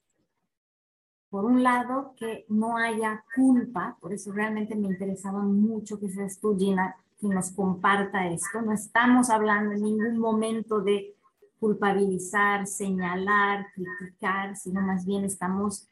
[1.30, 6.40] por un lado, que no haya culpa, por eso realmente me interesaba mucho que seas
[6.40, 8.62] tú, Gina, que nos comparta esto.
[8.62, 11.16] No estamos hablando en ningún momento de
[11.60, 15.88] culpabilizar, señalar, criticar, sino más bien estamos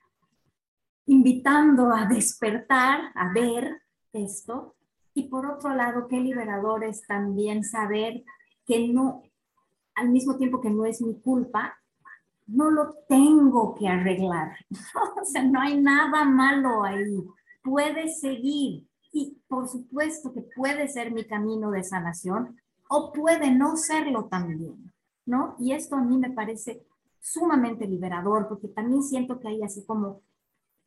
[1.06, 3.82] invitando a despertar, a ver
[4.14, 4.76] esto.
[5.14, 8.24] Y por otro lado, qué liberador es también saber
[8.66, 9.24] que no,
[9.96, 11.78] al mismo tiempo que no es mi culpa,
[12.48, 14.58] no lo tengo que arreglar.
[15.22, 17.24] o sea, no hay nada malo ahí.
[17.62, 23.76] Puede seguir y por supuesto que puede ser mi camino de sanación o puede no
[23.76, 24.94] serlo también,
[25.26, 25.56] ¿no?
[25.60, 26.86] Y esto a mí me parece
[27.20, 30.22] sumamente liberador porque también siento que hay así como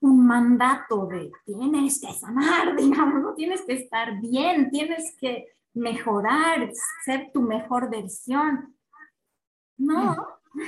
[0.00, 3.34] un mandato de tienes que sanar, digamos, ¿no?
[3.34, 6.70] Tienes que estar bien, tienes que mejorar,
[7.04, 8.74] ser tu mejor versión.
[9.76, 10.14] No.
[10.54, 10.60] Mm.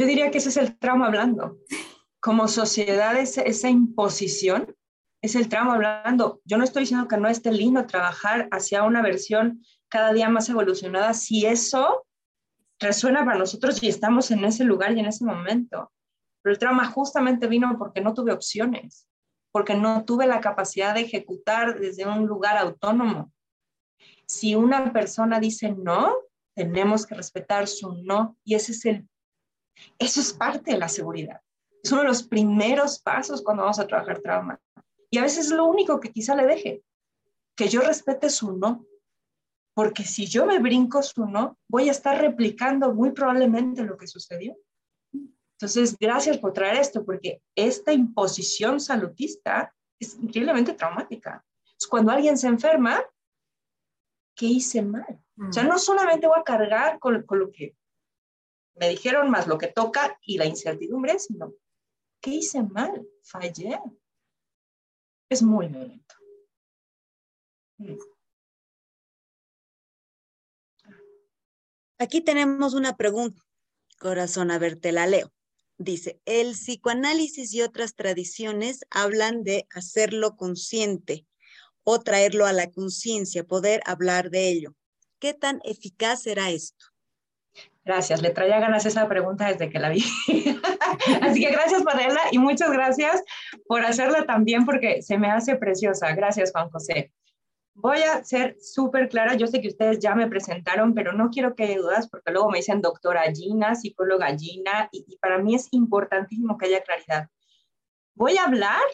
[0.00, 1.58] Yo diría que ese es el trauma hablando.
[2.20, 4.74] Como sociedad, esa imposición
[5.20, 6.40] es el trauma hablando.
[6.46, 10.48] Yo no estoy diciendo que no esté lindo trabajar hacia una versión cada día más
[10.48, 12.06] evolucionada, si eso
[12.78, 15.92] resuena para nosotros y estamos en ese lugar y en ese momento.
[16.40, 19.06] Pero el trauma justamente vino porque no tuve opciones,
[19.52, 23.34] porque no tuve la capacidad de ejecutar desde un lugar autónomo.
[24.26, 26.14] Si una persona dice no,
[26.54, 29.09] tenemos que respetar su no y ese es el
[29.98, 31.40] eso es parte de la seguridad.
[31.82, 34.60] Es uno de los primeros pasos cuando vamos a trabajar trauma.
[35.10, 36.82] Y a veces es lo único que quizá le deje,
[37.56, 38.86] que yo respete su no.
[39.74, 44.06] Porque si yo me brinco su no, voy a estar replicando muy probablemente lo que
[44.06, 44.56] sucedió.
[45.12, 51.44] Entonces, gracias por traer esto, porque esta imposición salutista es increíblemente traumática.
[51.78, 53.02] Es cuando alguien se enferma,
[54.34, 55.22] ¿qué hice mal?
[55.48, 55.68] O sea, mm.
[55.68, 57.76] no solamente voy a cargar con, con lo que
[58.74, 61.54] me dijeron más lo que toca y la incertidumbre, sino,
[62.20, 63.06] ¿qué hice mal?
[63.22, 63.78] Fallé.
[65.28, 66.14] Es muy violento.
[71.98, 73.42] Aquí tenemos una pregunta,
[73.98, 75.32] corazón, a ver, te la leo.
[75.78, 81.26] Dice, el psicoanálisis y otras tradiciones hablan de hacerlo consciente
[81.84, 84.74] o traerlo a la conciencia, poder hablar de ello.
[85.18, 86.89] ¿Qué tan eficaz será esto?
[87.90, 89.98] Gracias, le traía ganas esa pregunta desde que la vi.
[91.22, 93.20] Así que gracias leerla y muchas gracias
[93.66, 96.14] por hacerla también porque se me hace preciosa.
[96.14, 97.12] Gracias, Juan José.
[97.74, 101.56] Voy a ser súper clara, yo sé que ustedes ya me presentaron, pero no quiero
[101.56, 105.56] que haya dudas porque luego me dicen doctora Gina, psicóloga Gina, y, y para mí
[105.56, 107.28] es importantísimo que haya claridad.
[108.14, 108.84] Voy a hablar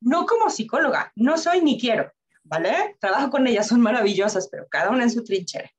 [0.00, 2.10] no como psicóloga, no soy ni quiero,
[2.42, 2.96] ¿vale?
[3.00, 5.70] Trabajo con ellas, son maravillosas, pero cada una en su trinchera.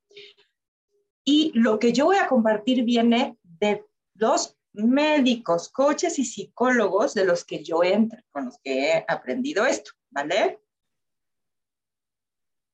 [1.24, 7.24] Y lo que yo voy a compartir viene de los médicos, coaches y psicólogos de
[7.24, 10.60] los que yo entro, con los que he aprendido esto, ¿vale?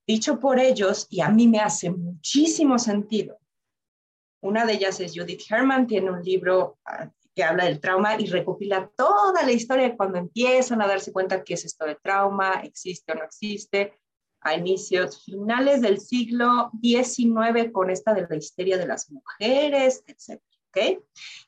[0.06, 3.38] Dicho por ellos, y a mí me hace muchísimo sentido.
[4.40, 8.26] Una de ellas es Judith Herman, tiene un libro ah, que habla del trauma y
[8.26, 13.12] recopila toda la historia cuando empiezan a darse cuenta que es esto de trauma, existe
[13.12, 14.00] o no existe,
[14.40, 20.40] a inicios finales del siglo XIX con esta de la histeria de las mujeres, etc.
[20.68, 20.98] ¿okay?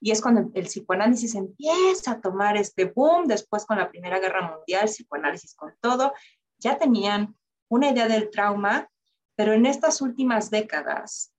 [0.00, 4.50] Y es cuando el psicoanálisis empieza a tomar este boom, después con la Primera Guerra
[4.50, 6.12] Mundial, psicoanálisis con todo,
[6.58, 7.36] ya tenían
[7.68, 8.88] una idea del trauma,
[9.36, 11.32] pero en estas últimas décadas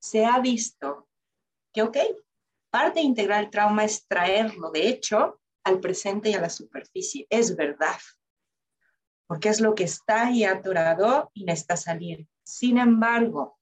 [0.00, 1.08] se ha visto
[1.72, 1.96] que, ok,
[2.70, 7.26] parte integral del trauma es traerlo, de hecho, al presente y a la superficie.
[7.30, 7.96] Es verdad,
[9.26, 12.26] porque es lo que está ahí atorado y necesita salir.
[12.44, 13.58] Sin embargo,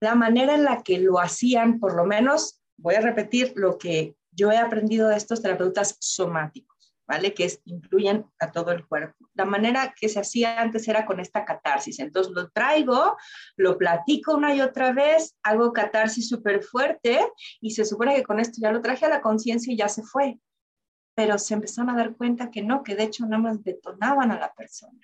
[0.00, 4.14] la manera en la que lo hacían, por lo menos, voy a repetir lo que
[4.30, 7.32] yo he aprendido de estos terapeutas somáticos, ¿vale?
[7.32, 9.16] Que incluyen a todo el cuerpo.
[9.34, 11.98] La manera que se hacía antes era con esta catarsis.
[11.98, 13.16] Entonces lo traigo,
[13.56, 17.18] lo platico una y otra vez, hago catarsis súper fuerte
[17.60, 20.02] y se supone que con esto ya lo traje a la conciencia y ya se
[20.02, 20.38] fue
[21.16, 24.38] pero se empezaron a dar cuenta que no, que de hecho nada más detonaban a
[24.38, 25.00] la persona.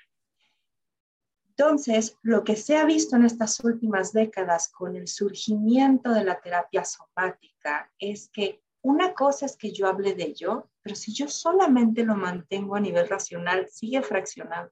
[1.49, 6.39] Entonces, lo que se ha visto en estas últimas décadas con el surgimiento de la
[6.39, 11.29] terapia somática es que una cosa es que yo hable de ello, pero si yo
[11.29, 14.71] solamente lo mantengo a nivel racional, sigue fraccionado.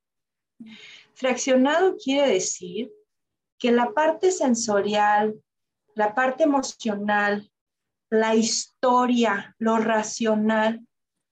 [1.14, 2.92] Fraccionado quiere decir
[3.58, 5.40] que la parte sensorial,
[5.94, 7.50] la parte emocional,
[8.10, 10.86] la historia, lo racional,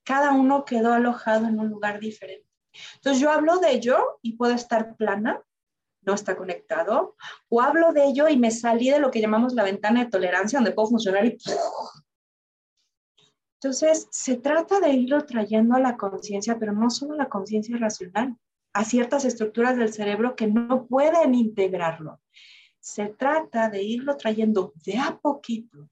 [0.08, 2.48] cada uno quedó alojado en un lugar diferente.
[2.94, 5.42] Entonces yo hablo de ello y puedo estar plana,
[6.00, 7.14] no está conectado,
[7.50, 10.60] o hablo de ello y me salí de lo que llamamos la ventana de tolerancia,
[10.60, 11.36] donde puedo funcionar y...
[13.60, 17.76] Entonces, se trata de irlo trayendo a la conciencia, pero no solo a la conciencia
[17.76, 18.34] racional,
[18.72, 22.18] a ciertas estructuras del cerebro que no pueden integrarlo.
[22.80, 25.90] Se trata de irlo trayendo de a poquito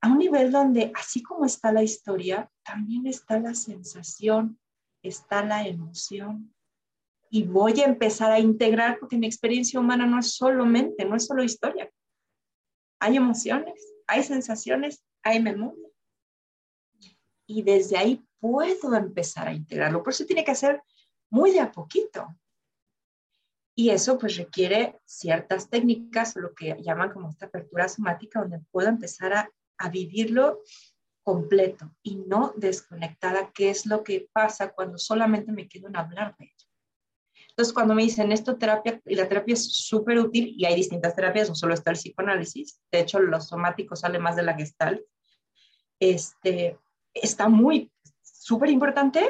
[0.00, 4.58] a un nivel donde, así como está la historia, también está la sensación,
[5.02, 6.52] está la emoción.
[7.30, 11.16] Y voy a empezar a integrar, porque mi experiencia humana no es solo mente, no
[11.16, 11.90] es solo historia.
[12.98, 15.88] Hay emociones, hay sensaciones, hay memoria.
[17.46, 20.02] Y desde ahí puedo empezar a integrarlo.
[20.02, 20.82] Por eso tiene que hacer
[21.30, 22.26] muy de a poquito.
[23.74, 28.88] Y eso pues requiere ciertas técnicas, lo que llaman como esta apertura somática, donde puedo
[28.88, 30.62] empezar a vivirlo
[31.26, 36.36] completo y no desconectada, que es lo que pasa cuando solamente me quedo en hablar
[36.38, 36.66] de ello.
[37.48, 41.16] Entonces, cuando me dicen esto terapia, y la terapia es súper útil, y hay distintas
[41.16, 45.00] terapias, no solo está el psicoanálisis, de hecho, los somáticos sale más de la gestalt,
[45.98, 46.78] este,
[47.12, 47.90] está muy,
[48.22, 49.28] súper importante,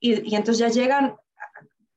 [0.00, 1.14] y, y, entonces ya llegan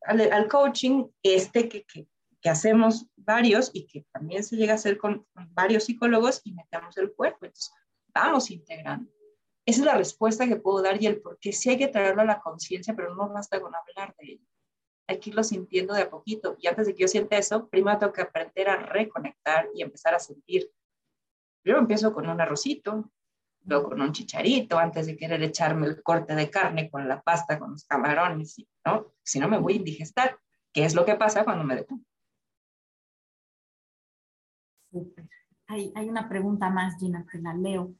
[0.05, 2.07] al, coaching, este que, que,
[2.39, 6.95] que hacemos varios y que también se llega a hacer con, varios psicólogos y metamos
[6.97, 7.45] el cuerpo.
[7.45, 7.71] Entonces,
[8.13, 9.09] vamos integrando.
[9.66, 12.22] Esa es la respuesta que puedo dar y el por qué sí hay que traerlo
[12.22, 14.45] a la conciencia, pero no basta con hablar de ello.
[15.07, 16.55] Hay que irlo sintiendo de a poquito.
[16.59, 20.16] Y antes de que yo sienta eso, primero tengo que aprender a reconectar y empezar
[20.16, 20.70] a sentir.
[21.61, 23.09] Primero empiezo con un arrocito,
[23.66, 27.57] luego con un chicharito, antes de querer echarme el corte de carne con la pasta,
[27.57, 29.14] con los camarones, ¿no?
[29.24, 30.39] Si no me voy a indigestar,
[30.74, 32.03] ¿Qué es lo que pasa cuando me detengo.
[35.68, 37.93] Hay, hay una pregunta más, Gina, que la leo.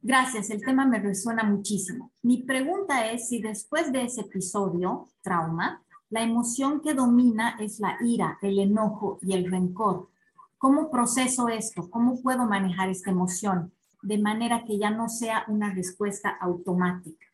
[0.00, 2.12] Gracias, el tema me resuena muchísimo.
[2.22, 7.98] Mi pregunta es si después de ese episodio, trauma, la emoción que domina es la
[8.00, 10.08] ira, el enojo y el rencor.
[10.56, 11.90] ¿Cómo proceso esto?
[11.90, 13.72] ¿Cómo puedo manejar esta emoción
[14.02, 17.26] de manera que ya no sea una respuesta automática?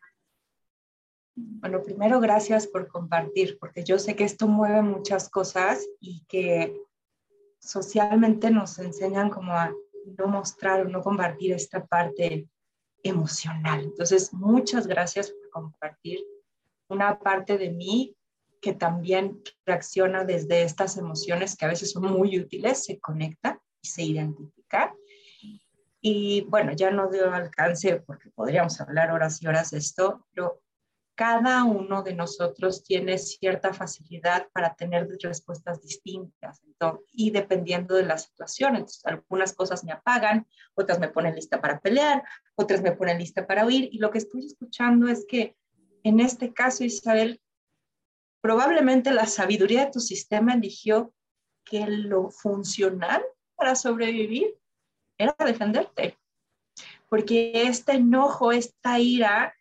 [1.35, 6.75] Bueno, primero gracias por compartir, porque yo sé que esto mueve muchas cosas y que
[7.59, 9.71] socialmente nos enseñan como a
[10.17, 12.47] no mostrar o no compartir esta parte
[13.05, 13.83] emocional.
[13.83, 16.19] Entonces, muchas gracias por compartir
[16.87, 18.15] una parte de mí
[18.61, 23.87] que también reacciona desde estas emociones que a veces son muy útiles, se conecta y
[23.87, 24.95] se identifica.
[26.01, 30.61] Y bueno, ya no dio alcance porque podríamos hablar horas y horas de esto, pero
[31.15, 36.61] cada uno de nosotros tiene cierta facilidad para tener respuestas distintas
[37.13, 38.75] y dependiendo de la situación.
[38.75, 42.23] Entonces, algunas cosas me apagan, otras me ponen lista para pelear,
[42.55, 43.89] otras me ponen lista para huir.
[43.91, 45.55] Y lo que estoy escuchando es que
[46.03, 47.41] en este caso, Isabel,
[48.41, 51.13] probablemente la sabiduría de tu sistema eligió
[51.63, 53.23] que lo funcional
[53.55, 54.55] para sobrevivir
[55.17, 56.19] era defenderte.
[57.09, 59.55] Porque este enojo, esta ira,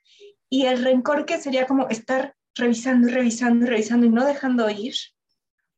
[0.49, 4.71] y el rencor que sería como estar revisando y revisando y revisando y no dejando
[4.71, 4.95] ir,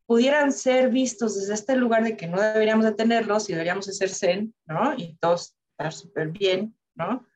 [0.07, 3.93] pudieran ser vistos desde este lugar de que no deberíamos de tenerlos y deberíamos de
[3.93, 4.95] ser zen, ¿no?
[4.97, 7.27] Y todos estar súper bien, ¿no?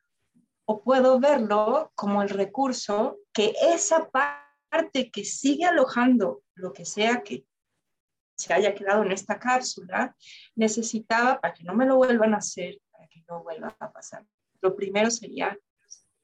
[0.65, 7.23] O puedo verlo como el recurso que esa parte que sigue alojando lo que sea
[7.23, 7.45] que
[8.37, 10.17] se haya quedado en esta cápsula,
[10.55, 14.25] necesitaba para que no me lo vuelvan a hacer, para que no vuelva a pasar.
[14.63, 15.59] Lo primero sería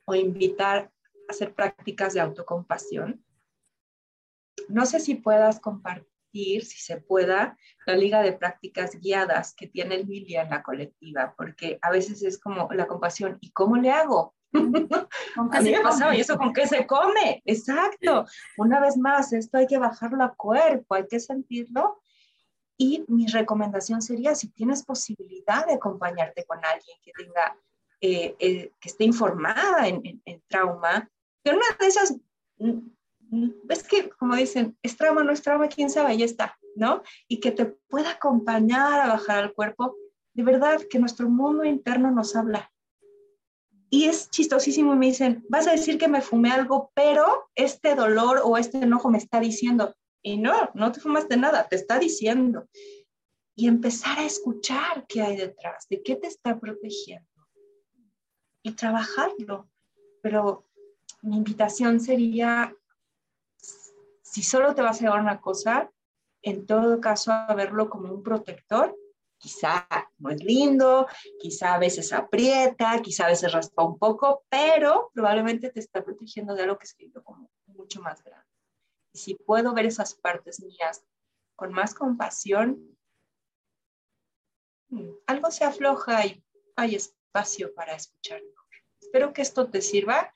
[0.06, 0.90] o invitar
[1.28, 3.24] hacer prácticas de autocompasión.
[4.68, 7.56] No sé si puedas compartir, si se pueda,
[7.86, 12.38] la liga de prácticas guiadas que tiene Lilia en la colectiva, porque a veces es
[12.38, 14.34] como la compasión, ¿y cómo le hago?
[14.52, 14.58] a
[15.60, 17.42] mí me pasaba, ¿y eso con qué se come?
[17.44, 18.26] Exacto.
[18.56, 22.00] Una vez más, esto hay que bajarlo a cuerpo, hay que sentirlo.
[22.78, 27.56] Y mi recomendación sería, si tienes posibilidad de acompañarte con alguien que tenga,
[28.00, 31.10] eh, eh, que esté informada en, en trauma,
[31.46, 32.16] pero una de esas,
[32.58, 32.80] mm,
[33.30, 37.04] mm, ves que como dicen, es trauma, no es trauma, quién sabe, ya está, ¿no?
[37.28, 39.94] Y que te pueda acompañar a bajar al cuerpo,
[40.34, 42.72] de verdad que nuestro mundo interno nos habla.
[43.90, 48.40] Y es chistosísimo me dicen, vas a decir que me fumé algo, pero este dolor
[48.42, 52.66] o este enojo me está diciendo, y no, no te fumaste nada, te está diciendo.
[53.54, 57.30] Y empezar a escuchar qué hay detrás, de qué te está protegiendo.
[58.64, 59.70] Y trabajarlo.
[60.22, 60.65] Pero
[61.26, 62.72] mi invitación sería,
[64.22, 65.90] si solo te vas a llevar una cosa,
[66.42, 68.96] en todo caso, a verlo como un protector.
[69.36, 71.08] Quizá no es lindo,
[71.40, 76.54] quizá a veces aprieta, quizá a veces raspa un poco, pero probablemente te está protegiendo
[76.54, 78.46] de algo que es como mucho más grande.
[79.12, 81.04] Y si puedo ver esas partes mías
[81.56, 82.96] con más compasión,
[84.90, 86.42] mm, algo se afloja y
[86.76, 88.70] hay espacio para escuchar mejor.
[89.00, 90.32] Espero que esto te sirva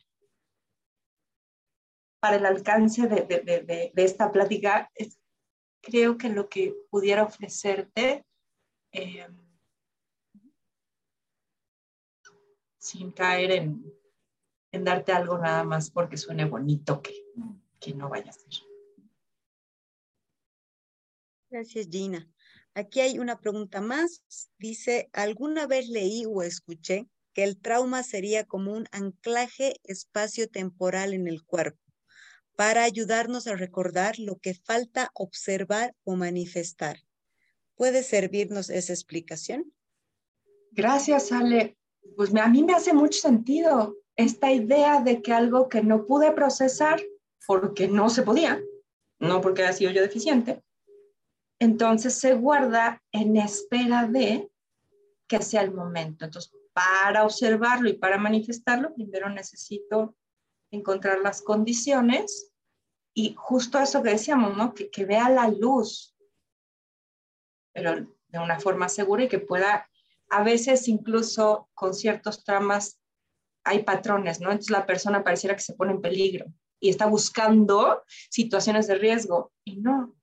[2.21, 4.91] para el alcance de, esta plática,
[5.81, 8.25] creo que lo que pudiera ofrecerte,
[8.93, 9.27] eh,
[12.79, 13.85] sin caer en,
[14.85, 17.25] darte algo nada más porque suene bonito que,
[17.81, 18.71] que no vaya a ser.
[21.51, 22.31] Gracias, Gina.
[22.75, 24.23] Aquí hay una pregunta más.
[24.59, 31.27] Dice, ¿alguna vez leí o escuché que el trauma sería como un anclaje espacio-temporal en
[31.27, 31.90] el cuerpo?
[32.61, 36.99] Para ayudarnos a recordar lo que falta observar o manifestar.
[37.75, 39.73] ¿Puede servirnos esa explicación?
[40.71, 41.79] Gracias, Ale.
[42.17, 46.33] Pues a mí me hace mucho sentido esta idea de que algo que no pude
[46.33, 47.01] procesar
[47.47, 48.61] porque no se podía,
[49.19, 50.63] no porque haya sido yo deficiente,
[51.59, 54.51] entonces se guarda en espera de
[55.27, 56.27] que sea el momento.
[56.27, 60.15] Entonces, para observarlo y para manifestarlo, primero necesito
[60.71, 62.50] encontrar las condiciones
[63.15, 64.75] y justo eso que decíamos, ¿no?
[64.75, 66.17] Que, que vea la luz,
[67.73, 69.89] pero de una forma segura y que pueda,
[70.29, 73.01] a veces incluso con ciertos tramas
[73.65, 74.51] hay patrones, ¿no?
[74.51, 76.47] Entonces la persona pareciera que se pone en peligro
[76.81, 80.15] y está buscando situaciones de riesgo y no.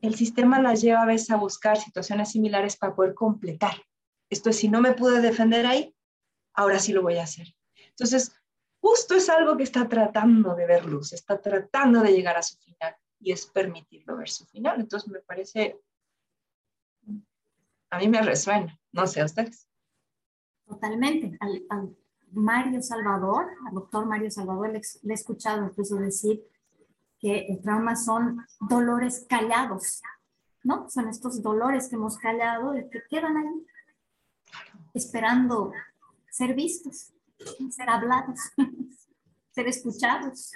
[0.00, 3.82] El sistema las lleva a veces a buscar situaciones similares para poder completar.
[4.30, 5.94] Esto es, si no me pude defender ahí,
[6.54, 7.48] ahora sí lo voy a hacer.
[7.88, 8.32] Entonces,
[8.84, 12.58] justo es algo que está tratando de ver luz, está tratando de llegar a su
[12.58, 14.78] final y es permitirlo ver su final.
[14.78, 15.80] Entonces me parece,
[17.88, 19.66] a mí me resuena, no sé a ustedes.
[20.66, 21.38] Totalmente.
[21.40, 21.96] Al,
[22.32, 26.42] Mario Salvador, al doctor Mario Salvador, le, he escuchado incluso decir
[27.18, 30.02] que el trauma son dolores callados,
[30.62, 30.90] ¿no?
[30.90, 33.66] Son estos dolores que hemos callado y que quedan ahí,
[34.92, 35.72] esperando
[36.28, 37.13] ser vistos
[37.70, 38.40] ser hablados,
[39.50, 40.52] ser escuchados.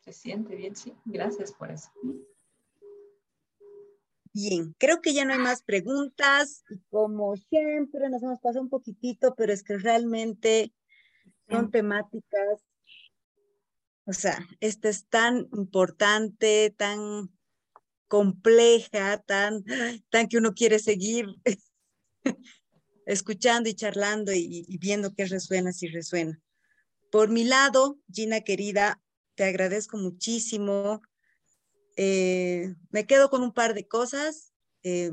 [0.00, 0.92] Se siente bien, sí.
[1.04, 1.90] Gracias por eso.
[4.34, 6.64] Bien, creo que ya no hay más preguntas.
[6.90, 10.72] Como siempre, nos hemos pasado un poquitito, pero es que realmente
[11.48, 12.64] son temáticas
[14.06, 17.30] O sea, esta es tan importante, tan
[18.08, 19.64] compleja, tan,
[20.10, 21.26] tan que uno quiere seguir
[23.06, 26.40] escuchando y charlando y, viendo qué resuena, si resuena.
[27.10, 29.00] Por mi lado, Gina querida,
[29.34, 31.02] te agradezco muchísimo.
[31.96, 34.52] Eh, me quedo con un par de cosas.
[34.82, 35.10] Eh,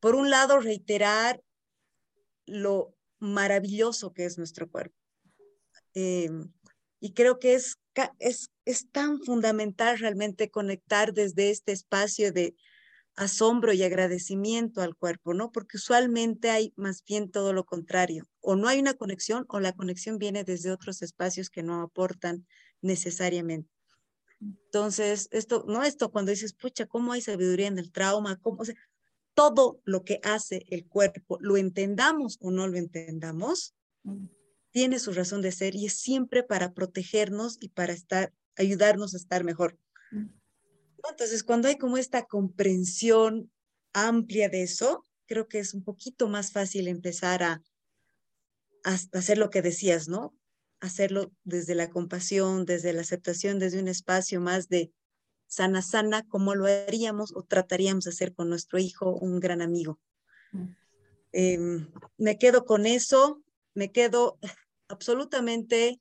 [0.00, 1.42] por un lado, reiterar
[2.46, 4.96] lo maravilloso que es nuestro cuerpo.
[5.94, 6.30] Eh,
[7.00, 7.78] y creo que es,
[8.18, 12.54] es, es tan fundamental realmente conectar desde este espacio de
[13.16, 15.52] asombro y agradecimiento al cuerpo, ¿no?
[15.52, 19.72] Porque usualmente hay más bien todo lo contrario, o no hay una conexión o la
[19.72, 22.46] conexión viene desde otros espacios que no aportan
[22.80, 23.70] necesariamente.
[24.40, 28.38] Entonces, esto, no esto cuando dices, pucha, ¿cómo hay sabiduría en el trauma?
[28.40, 28.62] ¿Cómo?
[29.34, 34.26] todo lo que hace el cuerpo, lo entendamos o no lo entendamos, mm
[34.72, 39.18] tiene su razón de ser y es siempre para protegernos y para estar, ayudarnos a
[39.18, 39.78] estar mejor.
[41.10, 43.50] Entonces, cuando hay como esta comprensión
[43.92, 47.62] amplia de eso, creo que es un poquito más fácil empezar a,
[48.84, 50.34] a hacer lo que decías, ¿no?
[50.80, 54.92] Hacerlo desde la compasión, desde la aceptación, desde un espacio más de
[55.46, 60.00] sana, sana, como lo haríamos o trataríamos de hacer con nuestro hijo, un gran amigo.
[60.52, 60.68] Mm.
[61.32, 63.42] Em, me quedo con eso,
[63.74, 64.38] me quedo
[64.88, 66.00] absolutamente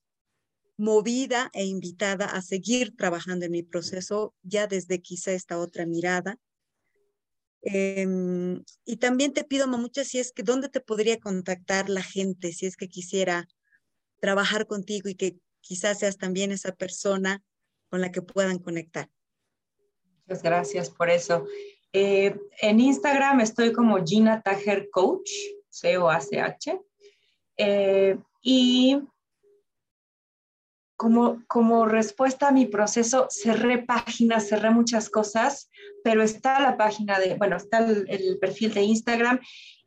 [0.82, 6.40] movida e invitada a seguir trabajando en mi proceso ya desde quizá esta otra mirada.
[7.62, 12.52] Em, y también te pido, Mamucha, si es que dónde te podría contactar la gente,
[12.52, 13.48] si es que quisiera
[14.20, 17.44] trabajar contigo y que quizás seas también esa persona
[17.90, 19.08] con la que puedan conectar.
[20.26, 21.46] Muchas gracias por eso.
[21.94, 25.30] Eh, en Instagram estoy como Gina Tajer Coach,
[25.70, 26.82] C-O-A-C-H.
[27.58, 28.98] Eh, y
[31.02, 35.68] como, como respuesta a mi proceso, cerré páginas, cerré muchas cosas,
[36.04, 39.40] pero está la página de, bueno, está el, perfil de Instagram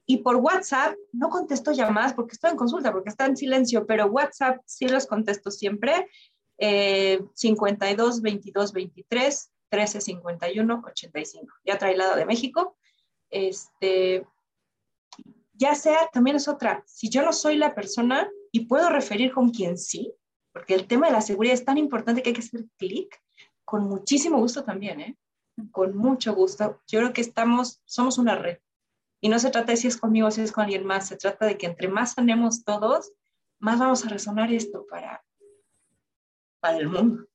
[0.06, 4.06] y por WhatsApp no contesto llamadas porque estoy en consulta, porque está en silencio, pero
[4.06, 6.08] WhatsApp sí los contesto siempre.
[6.58, 11.54] 52 22 23 13 51 85.
[11.64, 12.76] Ya trailado de México.
[13.30, 14.26] Este,
[15.52, 19.50] ya sea, también es otra, si yo no soy la persona y puedo referir con
[19.50, 20.12] quien sí,
[20.54, 23.20] porque el tema de la seguridad es tan importante que hay que hacer clic,
[23.64, 25.18] con muchísimo gusto también, ¿eh?
[25.72, 26.80] Con mucho gusto.
[26.86, 28.58] Yo creo que estamos, somos una red.
[29.20, 31.16] Y no se trata de si es conmigo o si es con alguien más, se
[31.16, 33.12] trata de que entre más sanemos todos,
[33.58, 35.24] más vamos a resonar esto para,
[36.60, 37.26] para el mundo.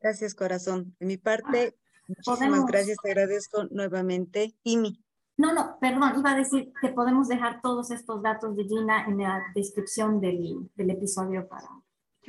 [0.00, 0.96] Gracias, corazón.
[0.98, 4.54] De mi parte, ah, muchísimas gracias, te agradezco nuevamente.
[4.62, 5.01] Imi.
[5.36, 9.18] No, no, perdón, iba a decir que podemos dejar todos estos datos de Gina en
[9.18, 11.68] la descripción del, episodio para...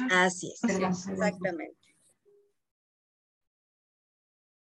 [0.09, 1.77] Así es, exactamente.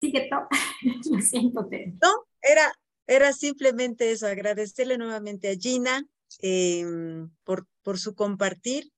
[0.01, 0.29] Sí, que
[1.11, 1.69] lo siento.
[2.01, 2.73] No, era,
[3.05, 6.03] era simplemente eso, agradecerle nuevamente a Gina
[6.39, 8.91] em, por, por su compartir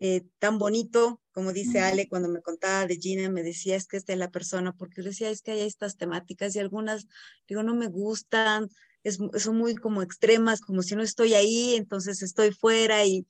[0.00, 3.96] eh, tan bonito, como dice Ale, cuando me contaba de Gina, me decía, es que
[3.96, 7.06] esta es la persona, porque yo decía, es que hay estas temáticas y algunas,
[7.48, 8.68] digo, no me gustan,
[9.02, 13.26] es, son muy como extremas, como si no estoy ahí, entonces estoy fuera y,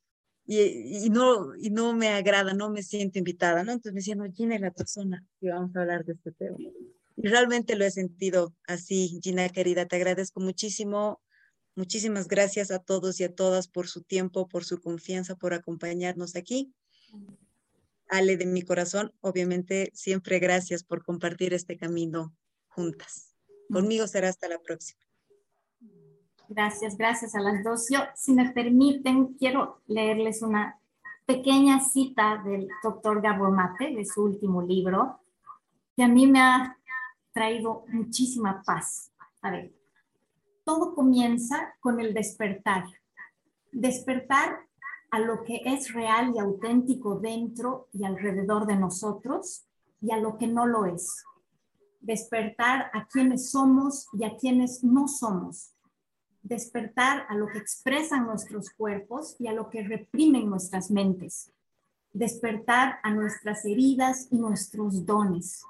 [0.47, 3.73] y, no, y no me agrada, no me siento invitada, ¿no?
[3.73, 6.57] Entonces me decía, no, Gina es la persona que vamos a hablar de este tema.
[7.17, 11.21] Y realmente lo he sentido así, Gina querida, te agradezco muchísimo
[11.79, 16.35] Muchísimas gracias a todos y a todas por su tiempo, por su confianza, por acompañarnos
[16.35, 16.75] aquí.
[18.09, 22.35] Ale de mi corazón, obviamente siempre gracias por compartir este camino
[22.67, 23.37] juntas.
[23.73, 25.01] Conmigo será hasta la próxima.
[26.49, 27.87] Gracias, gracias a las dos.
[27.89, 30.81] Yo, si me permiten, quiero leerles una
[31.27, 35.21] pequeña cita del doctor Gabor Mate, de su último libro,
[35.95, 36.77] que a mí me ha
[37.33, 39.13] traído muchísima paz.
[39.43, 39.78] A ver,
[40.69, 42.85] todo comienza con el despertar.
[43.73, 44.67] Despertar
[45.11, 49.65] a lo que es real y auténtico dentro y alrededor de nosotros
[50.03, 51.25] y a lo que no lo es.
[52.03, 55.73] Despertar a quienes somos y a quienes no somos.
[56.43, 61.51] Despertar a lo que expresan nuestros cuerpos y a lo que reprimen nuestras mentes.
[62.13, 65.65] Despertar a nuestras heridas y nuestros dones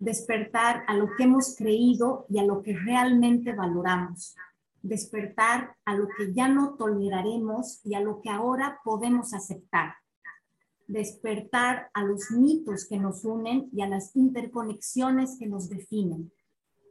[0.00, 4.34] despertar a lo que hemos creído y a lo que realmente valoramos,
[4.82, 9.94] despertar a lo que ya no toleraremos y a lo que ahora podemos aceptar,
[10.88, 16.32] despertar a los mitos que nos unen y a las interconexiones que nos definen,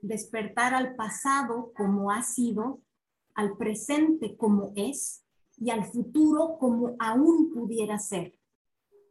[0.04, 2.80] despertar al pasado como ha sido,
[3.34, 5.24] al presente como es
[5.58, 8.36] y al futuro como aún pudiera ser.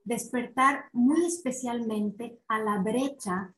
[0.04, 3.54] Despertar muy especialmente a la brecha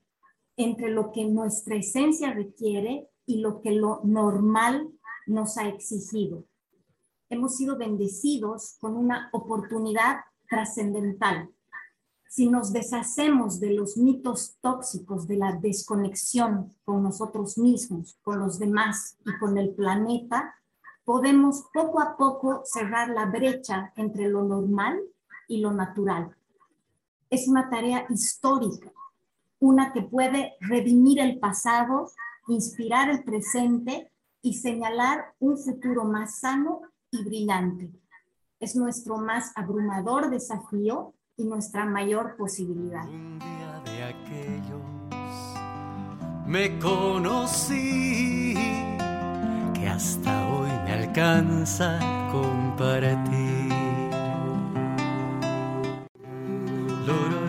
[0.64, 4.90] entre lo que nuestra esencia requiere y lo que lo normal
[5.26, 6.44] nos ha exigido.
[7.30, 11.48] Hemos sido bendecidos con una oportunidad trascendental.
[12.28, 18.58] Si nos deshacemos de los mitos tóxicos de la desconexión con nosotros mismos, con los
[18.58, 20.54] demás y con el planeta,
[21.04, 25.00] podemos poco a poco cerrar la brecha entre lo normal
[25.48, 26.36] y lo natural.
[27.30, 28.92] Es una tarea histórica,
[29.60, 32.10] una que puede redimir el pasado,
[32.48, 34.10] inspirar el presente
[34.42, 36.80] y señalar un futuro más sano
[37.10, 37.90] y brillante.
[38.58, 43.06] Es nuestro más abrumador desafío y nuestra mayor posibilidad.
[43.06, 45.00] Un día de aquellos
[46.46, 48.54] me conocí
[49.74, 51.98] que hasta hoy me alcanza
[52.32, 53.70] compartir.
[57.06, 57.39] Loro